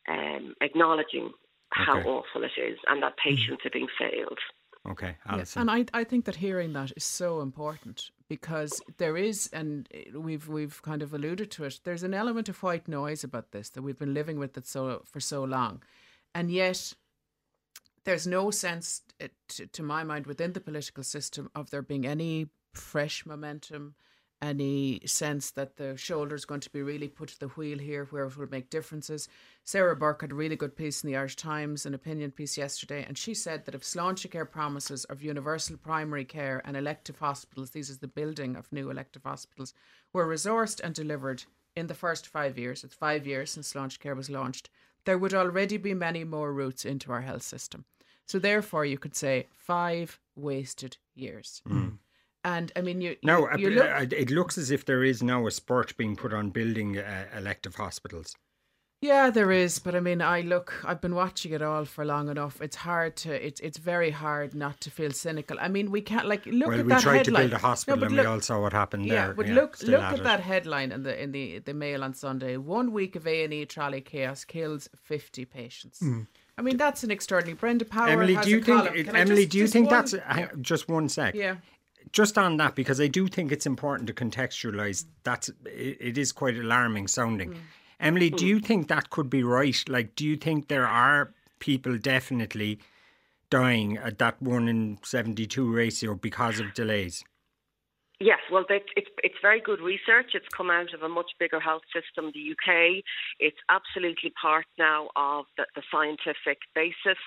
[0.08, 1.32] um, acknowledging
[1.72, 2.10] how Okay.
[2.10, 4.40] awful it is and that patients are being failed.
[4.88, 5.16] Okay,
[5.56, 9.88] Yeah, and I, I think that hearing that is so important because there is, and
[10.14, 11.80] we've we've kind of alluded to it.
[11.84, 15.02] There's an element of white noise about this that we've been living with it so
[15.06, 15.84] for so long,
[16.34, 16.94] and yet
[18.08, 22.08] there's no sense, uh, to, to my mind, within the political system of there being
[22.08, 23.96] any fresh momentum,
[24.42, 28.26] any sense that the shoulder's going to be really put to the wheel here where
[28.26, 29.28] it will make differences.
[29.64, 33.04] Sarah Burke had a really good piece in the Irish Times, an opinion piece yesterday,
[33.08, 37.72] and she said that if Sláinte Care promises of universal primary care and elective hospitals,
[37.72, 39.74] these is the building of new elective hospitals,
[40.14, 41.44] were resourced and delivered
[41.76, 44.70] in the first five years, it's five years since Sláinte Care was launched,
[45.06, 47.86] there would already be many more routes into our health system.
[48.26, 51.62] So therefore you could say five wasted years.
[51.68, 51.98] Mm.
[52.48, 55.04] And I mean, you, No, you, you uh, look, uh, it looks as if there
[55.04, 58.36] is now a spurt being put on building uh, elective hospitals.
[59.02, 60.74] Yeah, there is, but I mean, I look.
[60.84, 62.62] I've been watching it all for long enough.
[62.62, 63.32] It's hard to.
[63.48, 65.58] It's it's very hard not to feel cynical.
[65.60, 67.44] I mean, we can't like look well, at we that tried headline.
[67.44, 69.34] to build a hospital No, and look, we all saw what happened yeah, there.
[69.36, 72.58] but look, look at at that headline in the in the the Mail on Sunday.
[72.58, 76.02] One week of A and E trolley chaos kills fifty patients.
[76.58, 77.56] I mean, that's an extraordinary.
[77.56, 78.08] Brenda Power.
[78.08, 78.84] Emily, do you think?
[79.06, 81.36] Can Emily, just- do you think one- that's hang- just one sec?
[81.36, 81.58] Yeah.
[82.12, 85.06] Just on that, because I do think it's important to contextualise.
[85.24, 87.52] That's it, it is quite alarming sounding.
[87.52, 87.58] Mm.
[88.00, 89.84] Emily, do you think that could be right?
[89.88, 92.80] Like, do you think there are people definitely
[93.50, 97.24] dying at that one in seventy-two ratio because of delays?
[98.20, 100.32] Yes, well, they, it's it's very good research.
[100.34, 103.04] It's come out of a much bigger health system, the UK.
[103.40, 107.20] It's absolutely part now of the, the scientific basis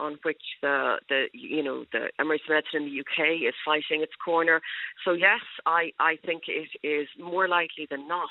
[0.00, 4.12] on which the the you know the emergency medicine in the UK is fighting its
[4.24, 4.60] corner.
[5.04, 8.28] So yes, I I think it is more likely than not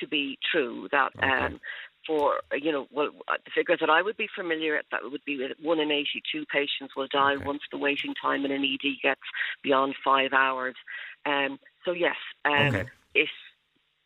[0.00, 1.12] to be true that.
[1.22, 1.60] Um,
[2.06, 5.24] for you know, well, uh, the figures that I would be familiar with, that would
[5.24, 7.44] be that one in eighty-two patients will die Okay.
[7.44, 9.20] once the waiting time in an ED gets
[9.64, 10.76] beyond five hours.
[11.24, 12.14] Um, so yes,
[12.44, 12.84] um, Okay.
[13.14, 13.28] it,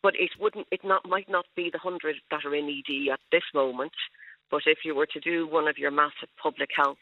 [0.01, 3.19] but it wouldn't, it not might not be the hundred that are in ED at
[3.31, 3.93] this moment.
[4.51, 6.97] But if you were to do one of your massive public health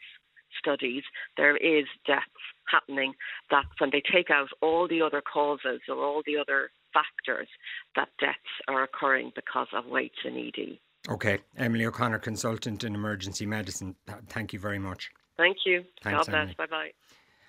[0.58, 1.02] studies,
[1.36, 2.24] there is deaths
[2.70, 3.14] happening
[3.50, 7.48] that when they take out all the other causes or all the other factors,
[7.96, 10.78] that deaths are occurring because of waits in E ED.
[11.10, 13.96] Okay, Emily O'Conor, consultant in emergency medicine.
[14.28, 15.10] Thank you very much.
[15.36, 15.84] Thank you.
[16.02, 16.54] Thanks, God bless.
[16.54, 16.90] Bye bye.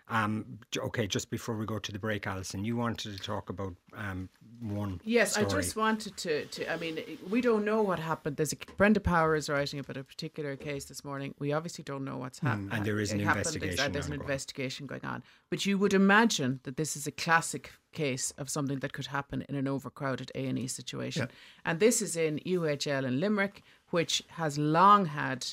[0.07, 3.73] Um, okay, just before we go to the break, Alison, you wanted to talk about
[3.95, 4.99] um, one.
[5.03, 5.45] Yes, story.
[5.45, 6.71] I just wanted to, to.
[6.71, 6.99] I mean,
[7.29, 8.37] we don't know what happened.
[8.37, 11.33] There's a Brenda Power is writing about a particular case this morning.
[11.39, 12.71] We obviously don't know what's happened.
[12.71, 13.91] Mm, and there is an investigation.
[13.91, 14.21] There's an ongoing.
[14.21, 15.23] investigation going on.
[15.49, 19.45] But you would imagine that this is a classic case of something that could happen
[19.49, 21.29] in an overcrowded A and E situation.
[21.65, 25.45] And this is in UHL in Limerick, which has long had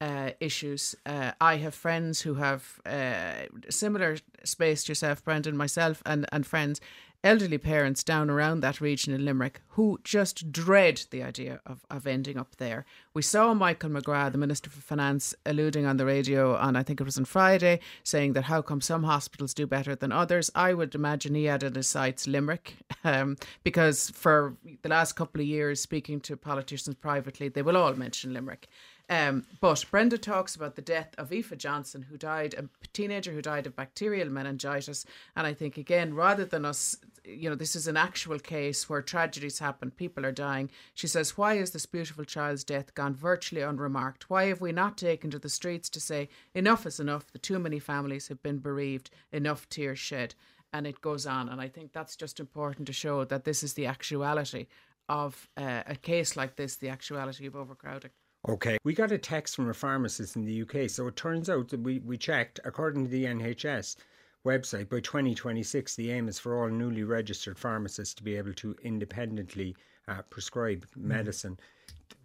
[0.00, 0.94] uh, issues.
[1.06, 6.46] Uh, I have friends who have uh, similar space to yourself, Brendan, myself, and, and
[6.46, 6.80] friends,
[7.24, 12.06] elderly parents down around that region in Limerick who just dread the idea of, of
[12.06, 12.84] ending up there.
[13.14, 17.00] We saw Michael McGrath, the Minister for Finance, alluding on the radio on, I think
[17.00, 20.50] it was on Friday, saying that how come some hospitals do better than others.
[20.54, 22.74] I would imagine he had in his sights Limerick,
[23.04, 27.94] um, because for the last couple of years, speaking to politicians privately, they will all
[27.94, 28.68] mention Limerick.
[29.10, 33.42] Um, but Brenda talks about the death of Aoife Johnston, who died, a teenager who
[33.42, 35.04] died of bacterial meningitis.
[35.36, 39.02] And I think, again, rather than us, you know, this is an actual case where
[39.02, 40.70] tragedies happen, people are dying.
[40.94, 44.30] She says, Why is this beautiful child's death gone virtually unremarked?
[44.30, 47.30] Why have we not taken to the streets to say, enough is enough?
[47.30, 50.34] The too many families have been bereaved, enough tears shed.
[50.72, 51.48] And it goes on.
[51.50, 54.66] And I think that's just important to show that this is the actuality
[55.08, 58.10] of uh, a case like this, the actuality of overcrowding.
[58.46, 58.78] Okay.
[58.84, 60.90] We got a text from a pharmacist in the UK.
[60.90, 63.96] So it turns out that we, we checked, according to the NHS
[64.44, 68.76] website, by 2026, the aim is for all newly registered pharmacists to be able to
[68.82, 69.74] independently
[70.08, 71.58] uh, prescribe medicine.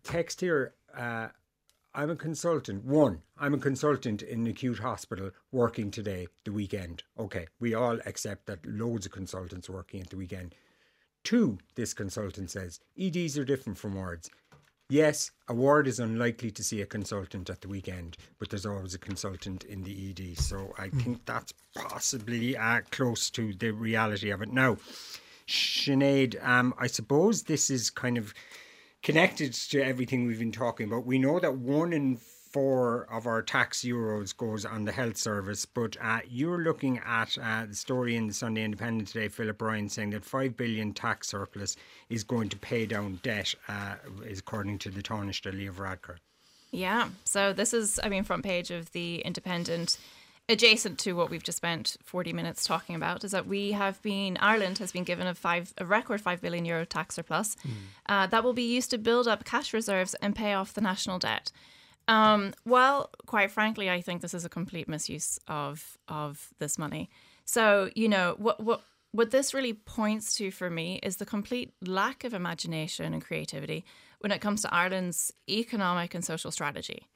[0.04, 0.74] Text here.
[0.96, 1.30] Uh,
[1.96, 2.86] I'm a consultant.
[2.86, 7.04] One, I'm a consultant in an acute hospital working today, the weekend.
[7.18, 10.54] Okay, we all accept that loads of consultants working at the weekend.
[11.24, 14.30] Two, this consultant says, EDs are different from wards.
[14.92, 18.96] Yes, a ward is unlikely to see a consultant at the weekend, but there's always
[18.96, 20.40] a consultant in the ED.
[20.40, 24.52] So I think that's possibly uh, close to the reality of it.
[24.52, 24.78] Now,
[25.48, 28.34] Sinead, um, I suppose this is kind of
[29.04, 31.06] connected to everything we've been talking about.
[31.06, 32.18] We know that one in
[32.52, 37.38] four of our tax euros goes on the health service, but uh, you're looking at
[37.42, 41.28] uh, the story in the Sunday Independent today, Philip Ryan, saying that 5 billion tax
[41.28, 41.76] surplus
[42.10, 43.96] is going to pay down debt, uh,
[44.26, 46.18] is according to the Taoiseach Leo Varadkar.
[46.72, 47.10] Yeah.
[47.24, 49.98] So this is, I mean, front page of the Independent.
[50.48, 54.36] Adjacent to what we've just spent 40 minutes talking about is that we have been,
[54.42, 57.56] Ireland has been given a five, a record 5 billion euro tax surplus
[58.08, 61.20] uh, that will be used to build up cash reserves and pay off the national
[61.20, 61.52] debt.
[62.10, 67.10] Um, well, quite frankly, I think this is a complete misuse of of this money.
[67.46, 68.82] So, you know, what what
[69.12, 73.86] what this really points to for me is the complete lack of imagination and creativity
[74.20, 77.08] when it comes to Ireland's economic and social strategy.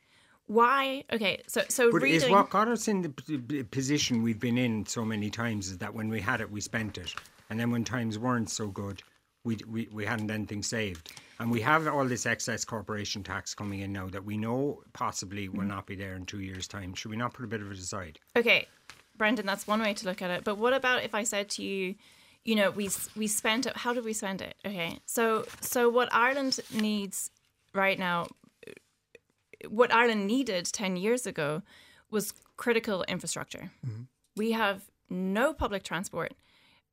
[0.46, 1.06] Why?
[1.12, 2.22] Okay, so so But reading.
[2.22, 5.94] is what got us in the position we've been in so many times is that
[5.94, 7.16] when we had it, we spent it.
[7.50, 9.02] And then when times weren't so good,
[9.44, 11.12] we, we, we hadn't anything saved.
[11.39, 15.50] And we have all this excess corporation tax coming in now that we know possibly
[15.50, 15.68] will mm.
[15.68, 16.94] not be there in two years' time.
[16.94, 18.20] Should we not put a bit of it aside?
[18.36, 18.68] Okay,
[19.18, 20.44] Brendan, that's one way to look at it.
[20.44, 21.96] But what about if I said to you,
[22.46, 23.78] you know, we we spent it.
[23.78, 24.56] How did we spend it?
[24.66, 27.30] Okay, so so what Ireland needs
[27.74, 28.28] right now,
[29.70, 31.62] what Ireland needed ten years ago,
[32.12, 33.72] was critical infrastructure.
[33.86, 34.04] Mm-hmm.
[34.36, 36.34] We have no public transport.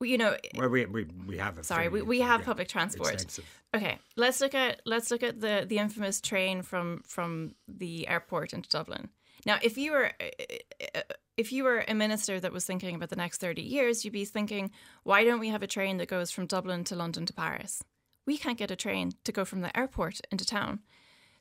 [0.03, 3.12] You know, Well, we, we, we have sorry, we, we have yeah, public transport.
[3.12, 3.44] extensive.
[3.74, 8.53] Okay, let's look at let's look at the the infamous train from from the airport
[8.53, 9.11] into Dublin.
[9.46, 11.01] Now, if you were uh,
[11.36, 14.24] if you were a minister that was thinking about the next 30 years, you'd be
[14.24, 14.70] thinking,
[15.05, 17.82] why don't we have a train that goes from Dublin to London to Paris?
[18.26, 20.80] We can't get a train to go from the airport into town.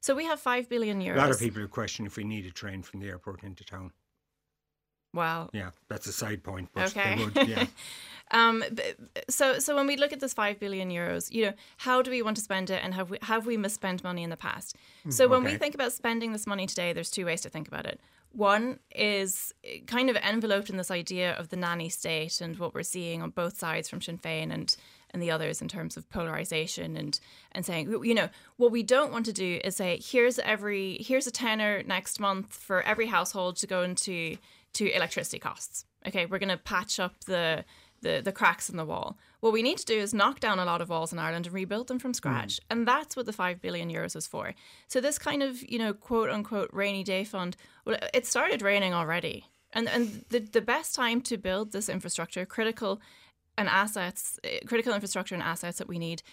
[0.02, 1.16] So we have 5 billion euros.
[1.16, 3.66] A lot of people would question if we need a train from the airport into
[3.66, 3.92] town.
[5.14, 6.70] Well, Yeah, that's a side point.
[6.74, 7.24] But Okay.
[7.24, 7.66] Would, yeah.
[8.32, 8.64] Um,
[9.28, 12.22] so so when we look at this five billion euros, you know, how do we
[12.22, 14.76] want to spend it, and have we have we misspent money in the past?
[15.10, 17.88] So when we think about spending this money today, there's two ways to think about
[17.88, 18.00] it.
[18.32, 19.56] One is
[19.88, 23.32] kind of enveloped in this idea of the nanny state and what we're seeing on
[23.32, 24.76] both sides from Sinn Féin and
[25.12, 27.20] and the others in terms of polarization and
[27.54, 31.26] and saying you know what we don't want to do is say here's every here's
[31.26, 34.38] a tenner next month for every household to go into
[34.74, 35.86] to electricity costs.
[36.08, 37.66] Okay, we're going to patch up the
[38.02, 39.18] the, the cracks in the wall.
[39.40, 41.56] What we need to do is knock down a lot of walls in Ireland and
[41.56, 42.60] rebuild them from scratch.
[42.70, 44.54] And that's what the 5 billion euros is for.
[44.88, 47.56] So this kind of, you know, quote unquote rainy day fund,
[47.86, 49.46] well, it started raining already.
[49.72, 53.02] And and the, the best time to build this infrastructure, critical
[53.58, 56.24] and assets, eh, critical infrastructure and assets that we need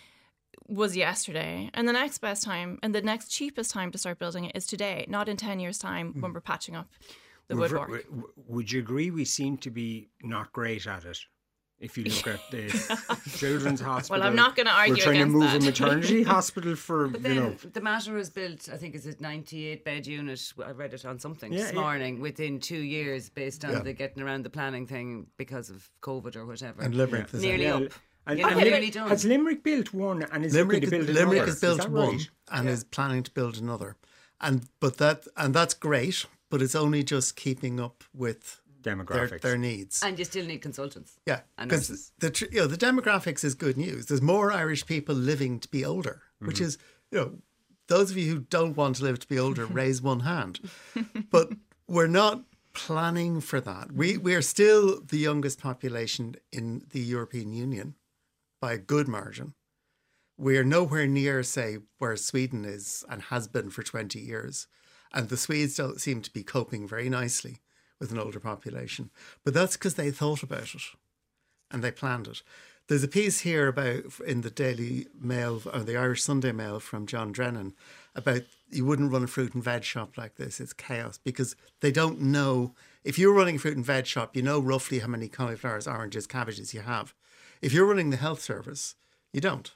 [0.69, 1.71] was yesterday.
[1.75, 4.67] And the next best time and the next cheapest time to start building it is
[4.67, 6.89] today, not in 10 years time when we're patching up
[7.49, 7.89] the We're woodwork.
[7.89, 11.19] w- w- Would you agree we seem to be not great at it?
[11.79, 12.69] If you look at the
[13.37, 15.63] children's hospital, well, I'm not gonna argue We're trying to move that.
[15.63, 17.51] a maternity hospital for But you know.
[17.51, 20.41] the Mater is built, I think it's a 98 bed unit.
[20.65, 21.81] I read it on something Yeah, this yeah.
[21.81, 23.79] morning within two years based on Yeah.
[23.81, 26.81] the getting around the planning thing because of COVID or whatever.
[26.81, 27.39] And Limerick, the.
[27.41, 27.83] Nearly Yeah, up.
[28.27, 29.09] And, You know, and Lim- nearly done.
[29.11, 31.89] has Limerick built one and is Limerick, looking to is- build Limerick has built is
[31.89, 32.31] one right?
[32.53, 33.97] and is planning to build another,
[34.41, 39.41] and but that and that's great, but it's only just keeping up with their, Demographics.
[39.41, 40.03] their needs.
[40.03, 41.19] And you still need consultants.
[41.27, 44.07] yeah, because the tr- you know the demographics is good news.
[44.07, 46.65] There's more Irish people living to be older, which mm-hmm.
[46.67, 46.79] is
[47.11, 47.33] you know
[47.89, 50.61] those of you who don't want to live to be older raise one hand,
[51.31, 51.51] but
[51.89, 52.45] we're not
[52.75, 53.93] planning for that.
[53.93, 57.95] We we are still the youngest population in the European Union
[58.61, 59.55] by a good margin.
[60.39, 64.67] We are nowhere near, say, where Sweden is and has been for 20 years.
[65.13, 67.61] And the Swedes don't seem to be coping very nicely
[67.99, 69.11] with an older population.
[69.45, 70.83] But that's because they thought about it
[71.71, 72.43] and they planned it.
[72.89, 77.07] There's a piece here about in the Daily Mail or the Irish Sunday Mail from
[77.07, 77.75] John Drennan
[78.15, 80.61] about you wouldn't run a fruit and veg shop like this.
[80.61, 82.75] It's chaos because they don't know.
[83.03, 86.29] If you're running a fruit and veg shop, you know roughly how many cauliflowers, oranges,
[86.29, 87.13] cabbages you have.
[87.61, 88.95] If you're running the health service,
[89.33, 89.73] you don't.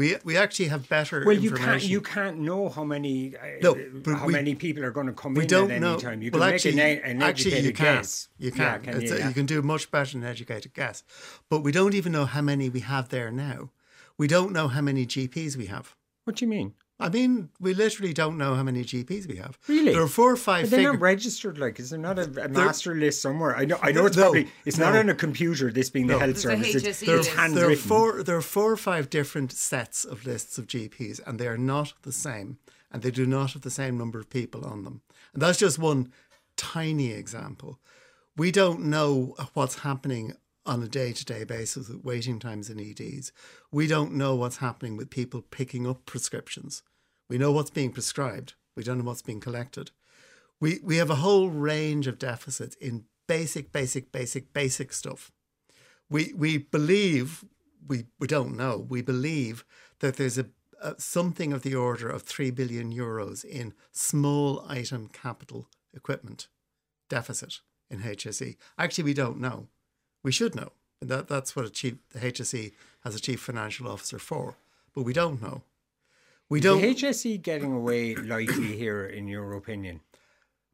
[0.00, 3.72] We we actually have better Well, you can't you can't know how many uh, No,
[4.20, 5.98] how we- many people are going to come we in don't at any know.
[5.98, 6.18] time.
[6.24, 7.96] You well, can actually, make an, an actually, educated you can.
[7.96, 8.28] guess.
[8.44, 8.82] You Yeah, can.
[8.84, 9.28] can you, a- yeah.
[9.28, 11.02] you can do much better than an educated guess.
[11.50, 13.58] But we don't even know how many we have there now.
[14.16, 15.86] We don't know how many GPs we have.
[16.24, 16.72] What do you mean?
[17.00, 19.58] I mean, we literally don't know how many GPs we have.
[19.68, 19.92] Really?
[19.92, 20.92] There are four or five But they're figures.
[20.94, 21.58] not registered.
[21.58, 23.56] Like, is there not a, a master list somewhere?
[23.56, 23.78] I know.
[23.82, 25.00] I know it's No, probably it's not no.
[25.00, 25.70] on a computer.
[25.72, 27.54] This being the health There's service, it's, HSE it's list.
[27.54, 28.22] there are four.
[28.22, 31.94] There are four or five different sets of lists of GPs, and they are not
[32.02, 32.58] the same,
[32.92, 35.00] and they do not have the same number of people on them.
[35.32, 36.12] And that's just one
[36.56, 37.78] tiny example.
[38.36, 40.34] We don't know what's happening
[40.66, 43.32] on a day-to-day basis with waiting times in EDs.
[43.72, 46.82] We don't know what's happening with people picking up prescriptions.
[47.30, 48.52] We know what's being prescribed.
[48.76, 49.90] We don't know what's being collected.
[50.60, 55.32] We we have a whole range of deficits in basic, basic, basic, basic stuff
[56.10, 57.44] we we believe
[57.86, 58.84] we we don't know.
[58.88, 59.64] We believe
[60.00, 60.46] that there's a,
[60.82, 66.48] a something of the order of three billion euros in small item capital equipment
[67.08, 68.56] deficit in HSE.
[68.78, 69.68] Actually, we don't know.
[70.22, 70.72] We should know.
[71.00, 72.72] And that that's what a chief the HSE
[73.04, 74.56] has a chief financial officer for.
[74.92, 75.62] But we don't know.
[76.50, 76.82] We don't.
[76.82, 80.00] the HSE getting away lightly here, in your opinion?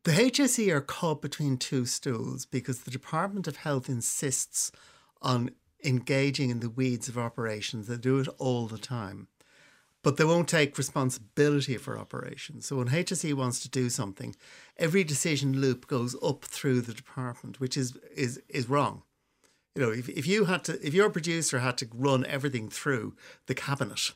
[0.04, 4.72] The HSE are caught between two stools because the Department of Health insists
[5.20, 5.50] on
[5.84, 7.86] engaging in the weeds of operations.
[7.86, 9.28] They do it all the time.
[10.02, 12.66] But they won't take responsibility for operations.
[12.66, 14.34] So when HSE wants to do something,
[14.78, 19.02] every decision loop goes up through the department, which is is is wrong.
[19.74, 23.16] You know, if, if you had to if your producer had to run everything through
[23.46, 24.12] the cabinet,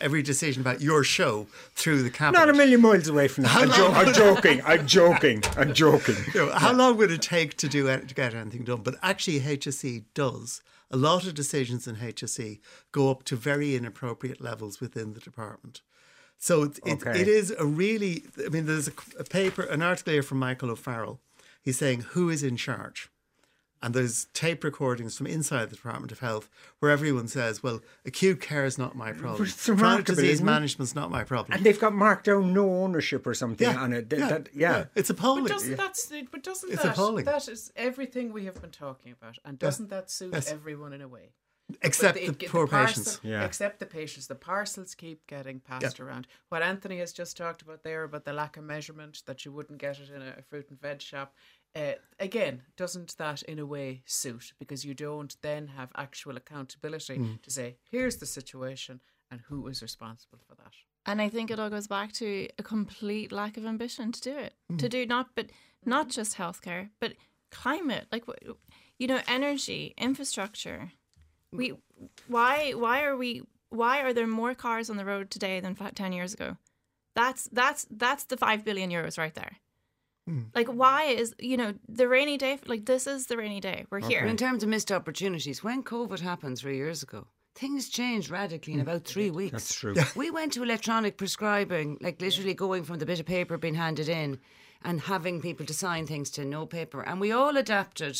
[0.00, 2.38] every decision about your show through the cabinet.
[2.40, 3.56] Not a million miles away from that.
[3.56, 4.60] I'm, jo- I'm joking.
[4.64, 5.42] I'm joking.
[5.56, 6.16] I'm joking.
[6.34, 8.82] You know, how long would it take to do to get anything done?
[8.82, 10.62] But actually, HSE does.
[10.90, 12.60] A lot of decisions in HSE
[12.92, 15.80] go up to very inappropriate levels within the department.
[16.38, 17.20] So it, it, Okay.
[17.20, 18.24] it is a really.
[18.44, 21.20] I mean, there's a, a paper, an article here from Michael O'Farrell.
[21.62, 23.08] He's saying who is in charge,
[23.82, 28.40] and there's tape recordings from inside the Department of Health where everyone says, "Well, acute
[28.40, 29.46] care is not my problem.
[29.48, 33.26] Chronic remarkable, disease isn't management's not my problem." And they've got marked down no ownership
[33.26, 34.08] or something yeah, on it.
[34.10, 34.84] Th- yeah, that- yeah.
[34.94, 35.44] it's appalling.
[35.44, 37.24] But doesn't that's but doesn't It's that appalling.
[37.24, 40.50] that is everything we have been talking about, and doesn't that suit Yes.
[40.50, 41.32] everyone in a way?
[41.80, 43.20] Except But the it- poor parcel- patients.
[43.22, 43.44] Yeah.
[43.44, 44.26] Except the patients.
[44.26, 46.26] The parcels keep getting passed around.
[46.50, 49.78] What Anthony has just talked about there about the lack of measurement that you wouldn't
[49.78, 51.34] get it in a fruit and veg shop.
[51.74, 57.16] Uh, again, doesn't that in a way suit because you don't then have actual accountability
[57.16, 57.34] Hmm.
[57.42, 59.00] to say here's the situation
[59.30, 60.74] and who is responsible for that.
[61.06, 64.36] And I think it all goes back to a complete lack of ambition to do
[64.38, 64.54] it.
[64.70, 64.78] Mm.
[64.78, 65.46] To do not, but
[65.84, 67.14] not just healthcare, but
[67.50, 68.52] climate, like wh-
[68.98, 70.92] you know, energy, infrastructure.
[71.50, 71.72] We,
[72.28, 73.42] why, why are we?
[73.70, 76.56] Why are there more cars on the road today than ten years ago?
[77.16, 79.56] That's that's that's the five billion euros right there.
[80.26, 80.42] Hmm.
[80.54, 82.58] Like, why is you know the rainy day?
[82.66, 83.86] Like, this is the rainy day.
[83.90, 84.24] We're here.
[84.24, 88.80] In terms of missed opportunities, when COVID happened three years ago, things changed radically in
[88.80, 89.52] about three weeks.
[89.52, 89.94] That's true.
[90.14, 94.08] We went to electronic prescribing, like literally going from the bit of paper being handed
[94.08, 94.38] in
[94.84, 97.02] and having people to sign things to no paper.
[97.02, 98.18] And we all adapted,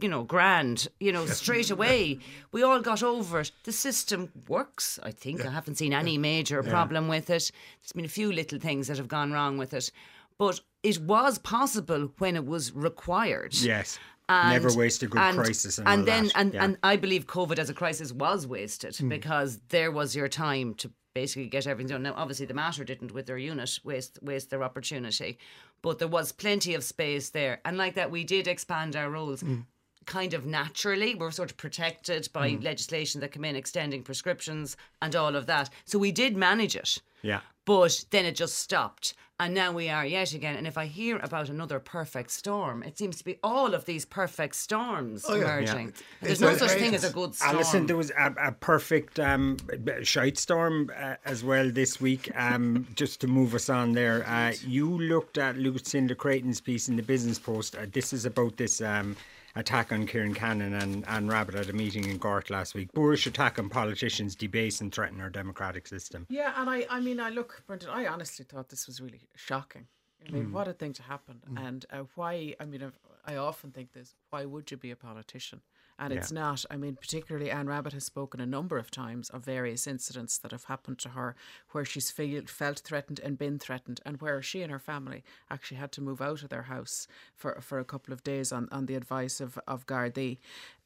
[0.00, 2.18] you know, grand, you know, straight away.
[2.52, 3.52] We all got over it.
[3.64, 5.44] The system works, I think.
[5.44, 7.50] I haven't seen any major problem with it.
[7.80, 9.90] There's been a few little things that have gone wrong with it.
[10.38, 13.54] But it was possible when it was required.
[13.54, 13.98] Yes.
[14.28, 16.32] And- Never waste a good and, crisis and, and then that.
[16.36, 16.64] and, yeah.
[16.64, 19.08] and I believe COVID as a crisis was wasted Hmm.
[19.08, 22.02] because there was your time to basically get everything done.
[22.02, 25.38] Now, obviously, the Mater didn't with their unit waste waste their opportunity,
[25.82, 29.42] but there was plenty of space there, and like that, we did expand our roles.
[29.42, 29.60] Hmm.
[30.06, 32.60] Kind of naturally, we're sort of protected by Hmm.
[32.62, 35.70] legislation that came in extending prescriptions and all of that.
[35.84, 37.00] So we did manage it.
[37.22, 37.40] yeah.
[37.64, 39.14] But then it just stopped.
[39.40, 40.54] And now we are yet again.
[40.54, 44.04] And if I hear about another perfect storm, it seems to be all of these
[44.04, 45.34] perfect storms yeah.
[45.34, 45.86] emerging.
[45.88, 46.02] Yeah.
[46.22, 47.56] There's no such thing as a good storm.
[47.56, 49.56] Alison, there was a, a perfect um,
[50.02, 52.30] shite storm uh, as well this week.
[52.36, 56.94] Um, just to move us on there, uh, you looked at Lucinda Creighton's piece in
[56.94, 57.74] the Business Post.
[57.74, 59.16] Uh, this is about this um,
[59.56, 62.92] attack on Ciarán Cannon and Anne Rabbitte at a meeting in Gort last week.
[62.92, 66.26] Boorish attack on politicians, debase and threaten our democratic system.
[66.28, 69.86] Yeah, and I, I mean, I look, Brendan, I honestly thought this was really shocking.
[70.26, 71.42] I mean, what a thing to happen.
[71.58, 72.90] And uh, why, I mean,
[73.26, 75.60] I often think this why would you be a politician?
[75.98, 76.64] And it's not.
[76.70, 80.50] I mean, particularly Anne Rabbitte has spoken a number of times of various incidents that
[80.50, 81.36] have happened to her
[81.70, 85.76] where she's feel, felt threatened and been threatened, and where she and her family actually
[85.76, 88.86] had to move out of their house for, for a couple of days on, on
[88.86, 90.38] the advice of, of Gardaí.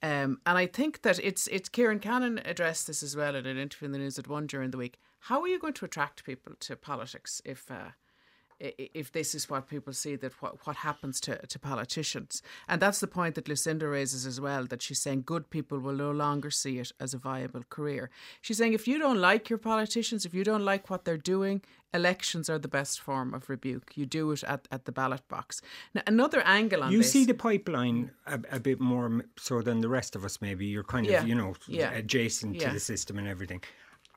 [0.03, 3.59] Um, and I think that it's, it's Ciarán Cannon addressed this as well in an
[3.59, 4.99] interview in the News at One during the week.
[5.21, 7.71] How are you going to attract people to politics if.
[7.71, 7.91] Uh,
[8.61, 12.99] if this is what people see that what, what happens to, to politicians and that's
[13.01, 16.51] the point that lucinda raises as well that she's saying good people will no longer
[16.51, 20.35] see it as a viable career she's saying if you don't like your politicians if
[20.35, 21.63] you don't like what they're doing
[21.95, 25.63] elections are the best form of rebuke you do it at, at the ballot box
[25.95, 29.81] now another angle on You this see the pipeline a, a bit more so than
[29.81, 30.67] the rest of us, maybe.
[30.67, 31.25] You're kind of, Yeah.
[31.25, 31.93] you know, Yeah.
[31.93, 32.69] adjacent Yeah.
[32.69, 33.63] to the system and everything.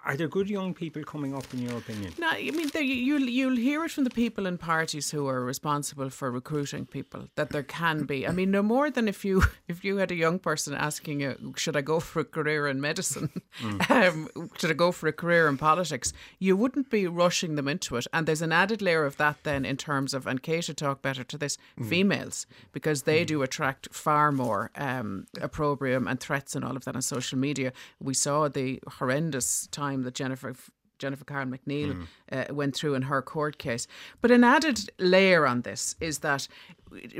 [0.03, 2.13] Are there good young people coming up, in your opinion?
[2.17, 6.09] No, I mean you'll you'll hear it from the people in parties who are responsible
[6.09, 8.27] for recruiting people that there can be.
[8.27, 11.53] I mean, no more than if you if you had a young person asking you,
[11.55, 13.29] should I go for a career in medicine,
[13.89, 14.27] um,
[14.57, 18.07] should I go for a career in politics, you wouldn't be rushing them into it.
[18.11, 21.23] And there's an added layer of that then in terms of, and Kate talk better
[21.23, 26.75] to this, females because they do attract far more um, opprobrium and threats and all
[26.75, 27.73] of that on social media.
[27.99, 30.53] We saw the horrendous time that Jennifer
[31.01, 33.87] Jennifer Carroll MacNeill uh, went through in her court case.
[34.21, 36.47] But an added layer on this is that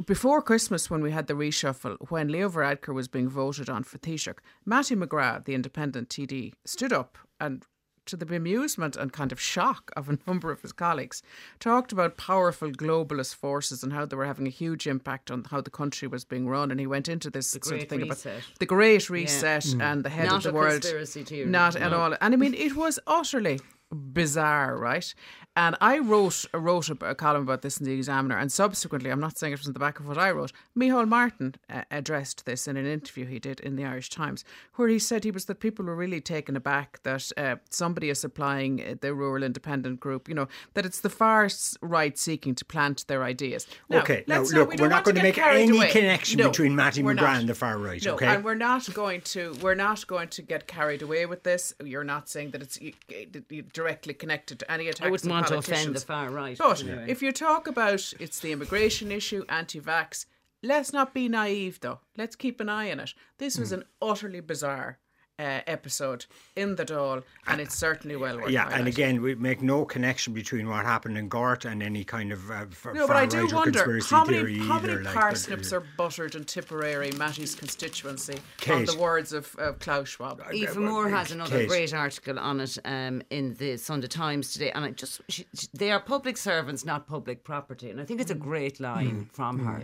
[0.06, 3.98] before Christmas, when we had the reshuffle, when Leo Varadkar was being voted on for
[3.98, 7.66] Taoiseach, Mattie McGrath, the independent TD, stood up and
[8.12, 11.24] to the bemusement and kind of shock of a number of his colleagues,
[11.60, 15.62] talked about powerful globalist forces and how they were having a huge impact on how
[15.62, 16.72] the country was being run.
[16.72, 18.34] And he went into this sort of thing Reset.
[18.34, 19.82] about the Great Reset mm.
[19.82, 20.82] and the head Not of the a world.
[20.82, 22.14] conspiracy theory, Not at all.
[22.22, 23.60] And I mean, it was utterly
[23.92, 25.14] bizarre, right?
[25.54, 29.20] And I wrote wrote a, a column about this in the Examiner, and subsequently, I'm
[29.20, 30.54] not saying it was in the back of what I wrote.
[30.78, 34.88] Micheál Martin uh, addressed this in an interview he did in the Irish Times, where
[34.88, 38.80] he said he was that people were really taken aback that uh, somebody is supplying
[38.82, 41.50] uh, the rural independent group, you know, that it's the far
[41.82, 43.68] right seeking to plant their ideas.
[43.90, 45.90] Now, Okay, now, look, we we're don't not going to make any away.
[45.92, 48.28] connection No, between Mattie McGrath and the far right, No, okay?
[48.28, 51.74] and we're not going to we're not going to get carried away with this.
[51.84, 55.08] You're not saying that it's y- y- directly connected to any attacks.
[55.08, 56.58] I wouldn't on want to offend the far right.
[56.58, 57.06] But anyway.
[57.08, 60.26] if you talk about it's the immigration issue, anti-vax,
[60.62, 62.00] let's not be naive though.
[62.18, 63.14] Let's keep an eye on it.
[63.38, 63.76] This was hmm.
[63.76, 65.00] an utterly bizarre
[65.42, 66.26] uh, episode
[66.56, 68.52] in the Dáil, and it's certainly well worth.
[68.52, 72.32] yeah, and again, we make no connection between what happened in Gort and any kind
[72.32, 74.88] of uh, f- No, but I do wonder how many how either.
[74.88, 78.38] many like, parsnips but, uh, are buttered in Tipperary, Mattie's constituency,
[78.70, 80.42] on the words of uh, Klaus Schwab.
[80.54, 81.68] Eva Moore has another Kate.
[81.70, 85.68] great article on it um, in the Sunday Times today, and I just she, she-
[85.74, 89.60] they are public servants, not public property, and I think it's a great line from
[89.66, 89.82] her.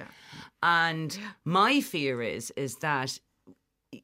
[0.64, 3.20] And my fear is is that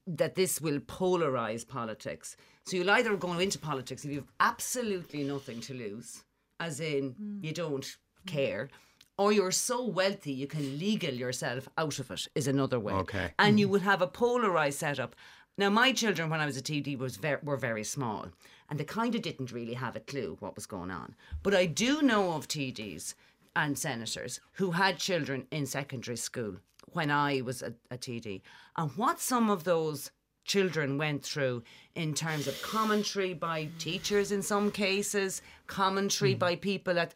[0.08, 2.38] that this will polarize politics.
[2.66, 6.24] So you'll either go into politics if you have absolutely nothing to lose,
[6.60, 8.70] as in you don't care,
[9.18, 12.94] or you're so wealthy you can legal yourself out of it is another way.
[12.94, 13.32] Okay.
[13.38, 15.16] And you will have a polarized setup.
[15.58, 18.28] Now, my children, when I was a TD, was ver- were very small,
[18.70, 21.16] and they kind of didn't really have a clue what was going on.
[21.44, 23.14] But I do know of TDs
[23.56, 26.56] and senators who had children in secondary school
[26.88, 28.42] when I was a, a TD,
[28.78, 30.12] and what some of those
[30.46, 31.64] children went through
[31.96, 36.40] in terms of commentary by teachers in some cases, commentary hmm.
[36.40, 37.14] by people at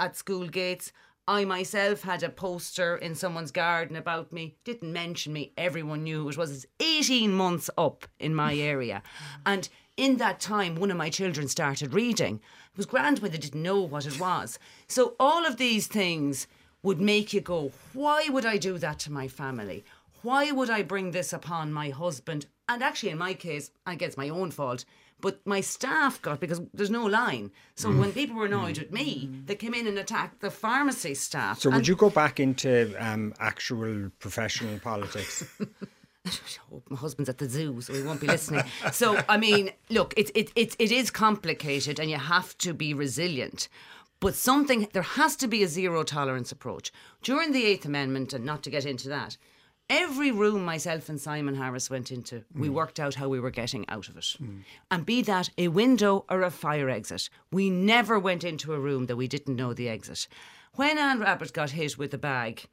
[0.00, 0.92] at school gates.
[1.26, 6.24] I myself had a poster in someone's garden about me, didn't mention me, everyone knew
[6.24, 6.50] who it was.
[6.50, 9.02] It's 18 months up in my area.
[9.46, 12.40] And in that time, one of my children started reading.
[12.72, 14.58] It was grand when they didn't know what it was.
[14.86, 16.46] So all of these things
[16.84, 19.84] would make you go, why would I do that to my family?
[20.22, 22.46] Why would I bring this upon my husband?
[22.68, 24.84] And actually, in my case, I guess my own fault.
[25.20, 27.50] But my staff got because there's no line.
[27.76, 31.60] So when people were annoyed at me, they came in and attacked the pharmacy staff.
[31.60, 35.44] So would you go back into um, actual professional politics?
[36.90, 38.64] My husband's at the zoo, so he won't be listening.
[38.92, 42.92] so, I mean, look, it, it, it, it is complicated and you have to be
[42.92, 43.68] resilient.
[44.24, 46.90] But something, there has to be a zero tolerance approach.
[47.22, 49.36] During the Eighth Amendment, and not to get into that,
[49.90, 52.72] every room myself and Simon Harris went into, we mm.
[52.72, 54.34] worked out how we were getting out of it.
[54.40, 54.62] Mm.
[54.90, 59.04] And be that a window or a fire exit, we never went into a room
[59.06, 60.26] that we didn't know the exit.
[60.72, 62.64] When Anne Rabbitte got hit with a bag,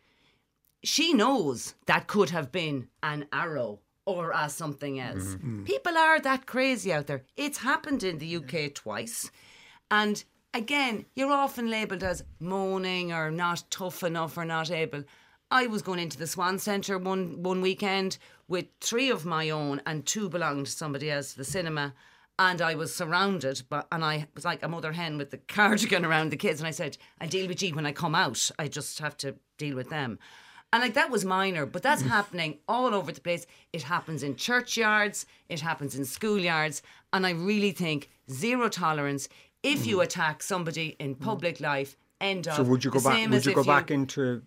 [0.85, 5.17] she knows that could have been an arrow or as something mm-hmm.
[5.17, 5.35] else.
[5.35, 5.65] Mm.
[5.65, 7.23] People are that crazy out there.
[7.35, 9.29] It's happened in the UK twice.
[9.91, 10.23] And
[10.53, 15.03] again, you're often labelled as moaning or not tough enough or not able.
[15.49, 19.81] I was going into the Swan Centre one, one weekend with three of my own
[19.85, 21.93] and two belonged to somebody else, the cinema.
[22.39, 26.05] And I was surrounded, but and I was like a mother hen with the cardigan
[26.05, 26.59] around the kids.
[26.59, 28.49] And I said, I deal with you when I come out.
[28.57, 30.17] I just have to deal with them.
[30.73, 32.07] And like that was minor, but that's mm.
[32.07, 33.45] happening all over the place.
[33.73, 36.81] It happens in churchyards, it happens in schoolyards,
[37.11, 39.27] and I really think zero tolerance.
[39.63, 42.57] If you attack somebody in public life, end up.
[42.57, 43.29] so would you go back?
[43.29, 44.41] Would you go back into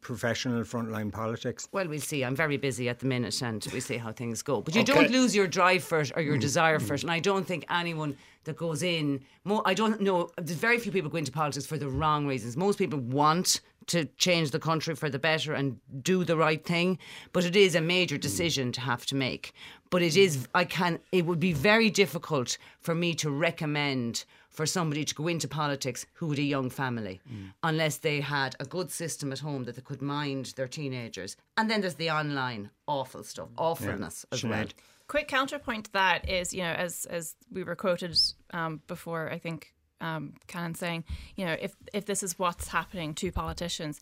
[0.00, 1.66] professional frontline politics?
[1.72, 2.22] Well, we'll see.
[2.22, 4.60] I'm very busy at the minute, and we'll see how things go.
[4.60, 4.92] But you Okay.
[4.94, 6.26] don't lose your drive for it or Mm.
[6.26, 7.02] your desire for it.
[7.02, 10.30] And I don't think anyone that goes in, more, I don't know.
[10.36, 12.56] There's very few people go into politics for the wrong reasons.
[12.56, 16.98] Most people want to change the country for the better and do the right thing,
[17.32, 18.20] but it is a major Mm.
[18.20, 19.52] decision to have to make.
[19.90, 20.46] But it is.
[20.54, 21.00] I can.
[21.12, 26.06] It would be very difficult for me to recommend for somebody to go into politics
[26.14, 27.52] who had a young family Mm.
[27.62, 31.36] unless they had a good system at home that they could mind their teenagers.
[31.56, 34.66] And then there's the online awful stuff, awfulness as well.
[35.06, 38.16] Quick counterpoint to that is you know as as we were quoted
[38.52, 41.04] um, before i think um, Cannon saying
[41.36, 44.00] you know if if this is what's happening to politicians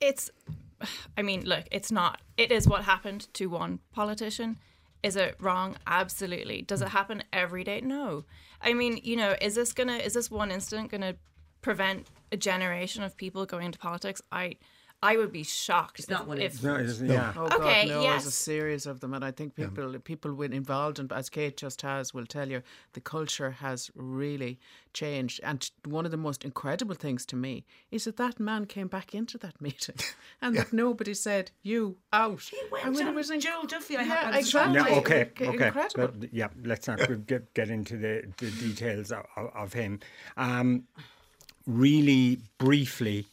[0.00, 0.30] it's
[1.18, 4.56] i mean look it's not it is what happened to one politician
[5.02, 5.76] is it wrong?
[5.86, 6.62] Absolutely.
[6.62, 7.80] Does it happen every day?
[7.80, 8.24] No.
[8.60, 11.16] I mean you know is this gonna is this one incident gonna
[11.60, 14.22] prevent a generation of people going into politics?
[14.30, 14.56] I
[15.02, 16.74] i would be shocked It's not one if incident.
[16.78, 17.32] No, it isn't, yeah.
[17.36, 18.12] Oh Okay, God, no, yes.
[18.22, 21.56] there's a series of them, and I think people people with involved, and as Kate
[21.56, 24.58] just has, will tell you, the culture has really
[24.92, 25.40] changed.
[25.42, 29.14] And one of the most incredible things to me is that that man came back
[29.14, 29.96] into that meeting,
[30.42, 32.42] and that nobody said you out.
[32.42, 34.46] He went I mean, on it was in, Joe Duffy, I yeah, have- I was
[34.46, 34.74] exactly.
[34.92, 35.66] Yeah, okay, Okay, okay.
[35.66, 36.08] incredible.
[36.20, 39.98] But, yeah, let's not get, get into the, the details of, of, of him.
[40.36, 40.84] Um,
[41.66, 43.26] really briefly,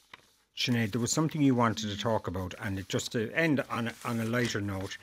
[0.60, 3.88] Sinead, there was something you wanted to talk about, and it, just to end on
[3.88, 4.98] a, on a lighter note,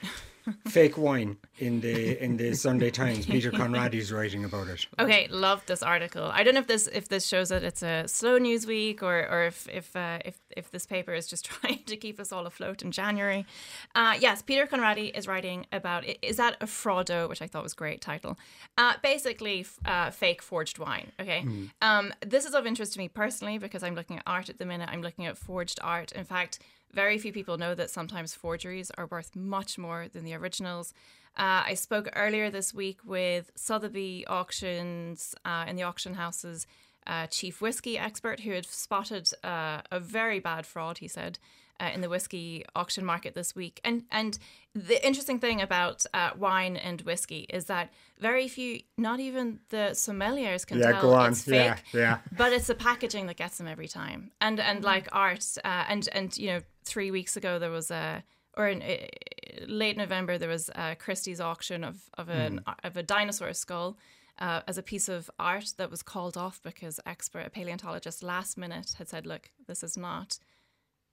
[0.68, 3.26] fake wine in the in the Sunday Times.
[3.34, 4.86] Peter Conradi's writing about it.
[4.98, 6.30] Okay, love this article.
[6.32, 9.26] I don't know if this if this shows that it's a slow news week or
[9.28, 12.46] or if if uh, if if this paper is just trying to keep us all
[12.46, 13.46] afloat in January.
[13.94, 17.72] Uh, yes, Peter Conradi is writing about is that a fraudo, which I thought was
[17.72, 18.38] a great title.
[18.78, 21.12] Uh, basically, uh, fake forged wine.
[21.20, 21.46] Okay,
[21.82, 24.66] um, this is of interest to me personally because I'm looking at art at the
[24.66, 24.88] minute.
[24.92, 26.12] I'm looking at forged art.
[26.12, 26.58] In fact.
[26.96, 30.94] Very few people know that sometimes forgeries are worth much more than the originals.
[31.36, 36.66] Uh, I spoke earlier this week with Sotheby Auctions uh, in the auction houses
[37.06, 40.96] uh, chief whiskey expert who had spotted uh, a very bad fraud.
[40.98, 41.38] He said.
[41.78, 44.38] Uh, in the whiskey auction market this week, and and
[44.74, 49.90] the interesting thing about uh, wine and whiskey is that very few, not even the
[49.92, 51.32] sommeliers, can Yeah, tell go on.
[51.32, 52.18] it's fake Yeah, yeah.
[52.36, 56.08] but it's the packaging that gets them every time and and like art uh, and
[56.12, 58.22] and you know three weeks ago there was a
[58.56, 58.96] or in uh,
[59.66, 63.98] late november there was a christie's auction of of an of a dinosaur skull
[64.38, 68.56] uh, as a piece of art that was called off because expert a paleontologist last
[68.56, 70.38] minute had said look this is not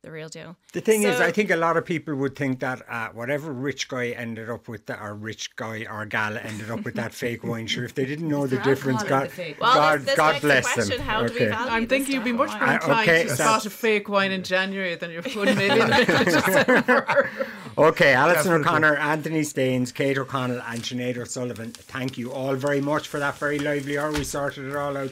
[0.03, 2.81] the real deal The thing is, I think a lot of people would think that
[2.89, 6.83] uh, whatever rich guy ended up with that, or rich guy or gal ended up
[6.83, 9.99] with that fake wine, sure, if they didn't know the difference, God, the well God,
[10.01, 11.07] this, this God bless the question them.
[11.07, 11.51] how do we Okay.
[11.51, 12.69] I'm thinking you'd be much more wine?
[12.69, 15.93] Uh, inclined okay, to that's- spot a fake wine in January than you're one million
[15.99, 17.29] in December.
[17.77, 18.67] Okay, Alison Definitely.
[18.67, 21.71] O'Connor, Anthony Staines, Kate O'Connell, and Sinead O'Sullivan.
[21.71, 24.11] Thank you all very much for that very lively hour.
[24.11, 25.11] We sorted it all out.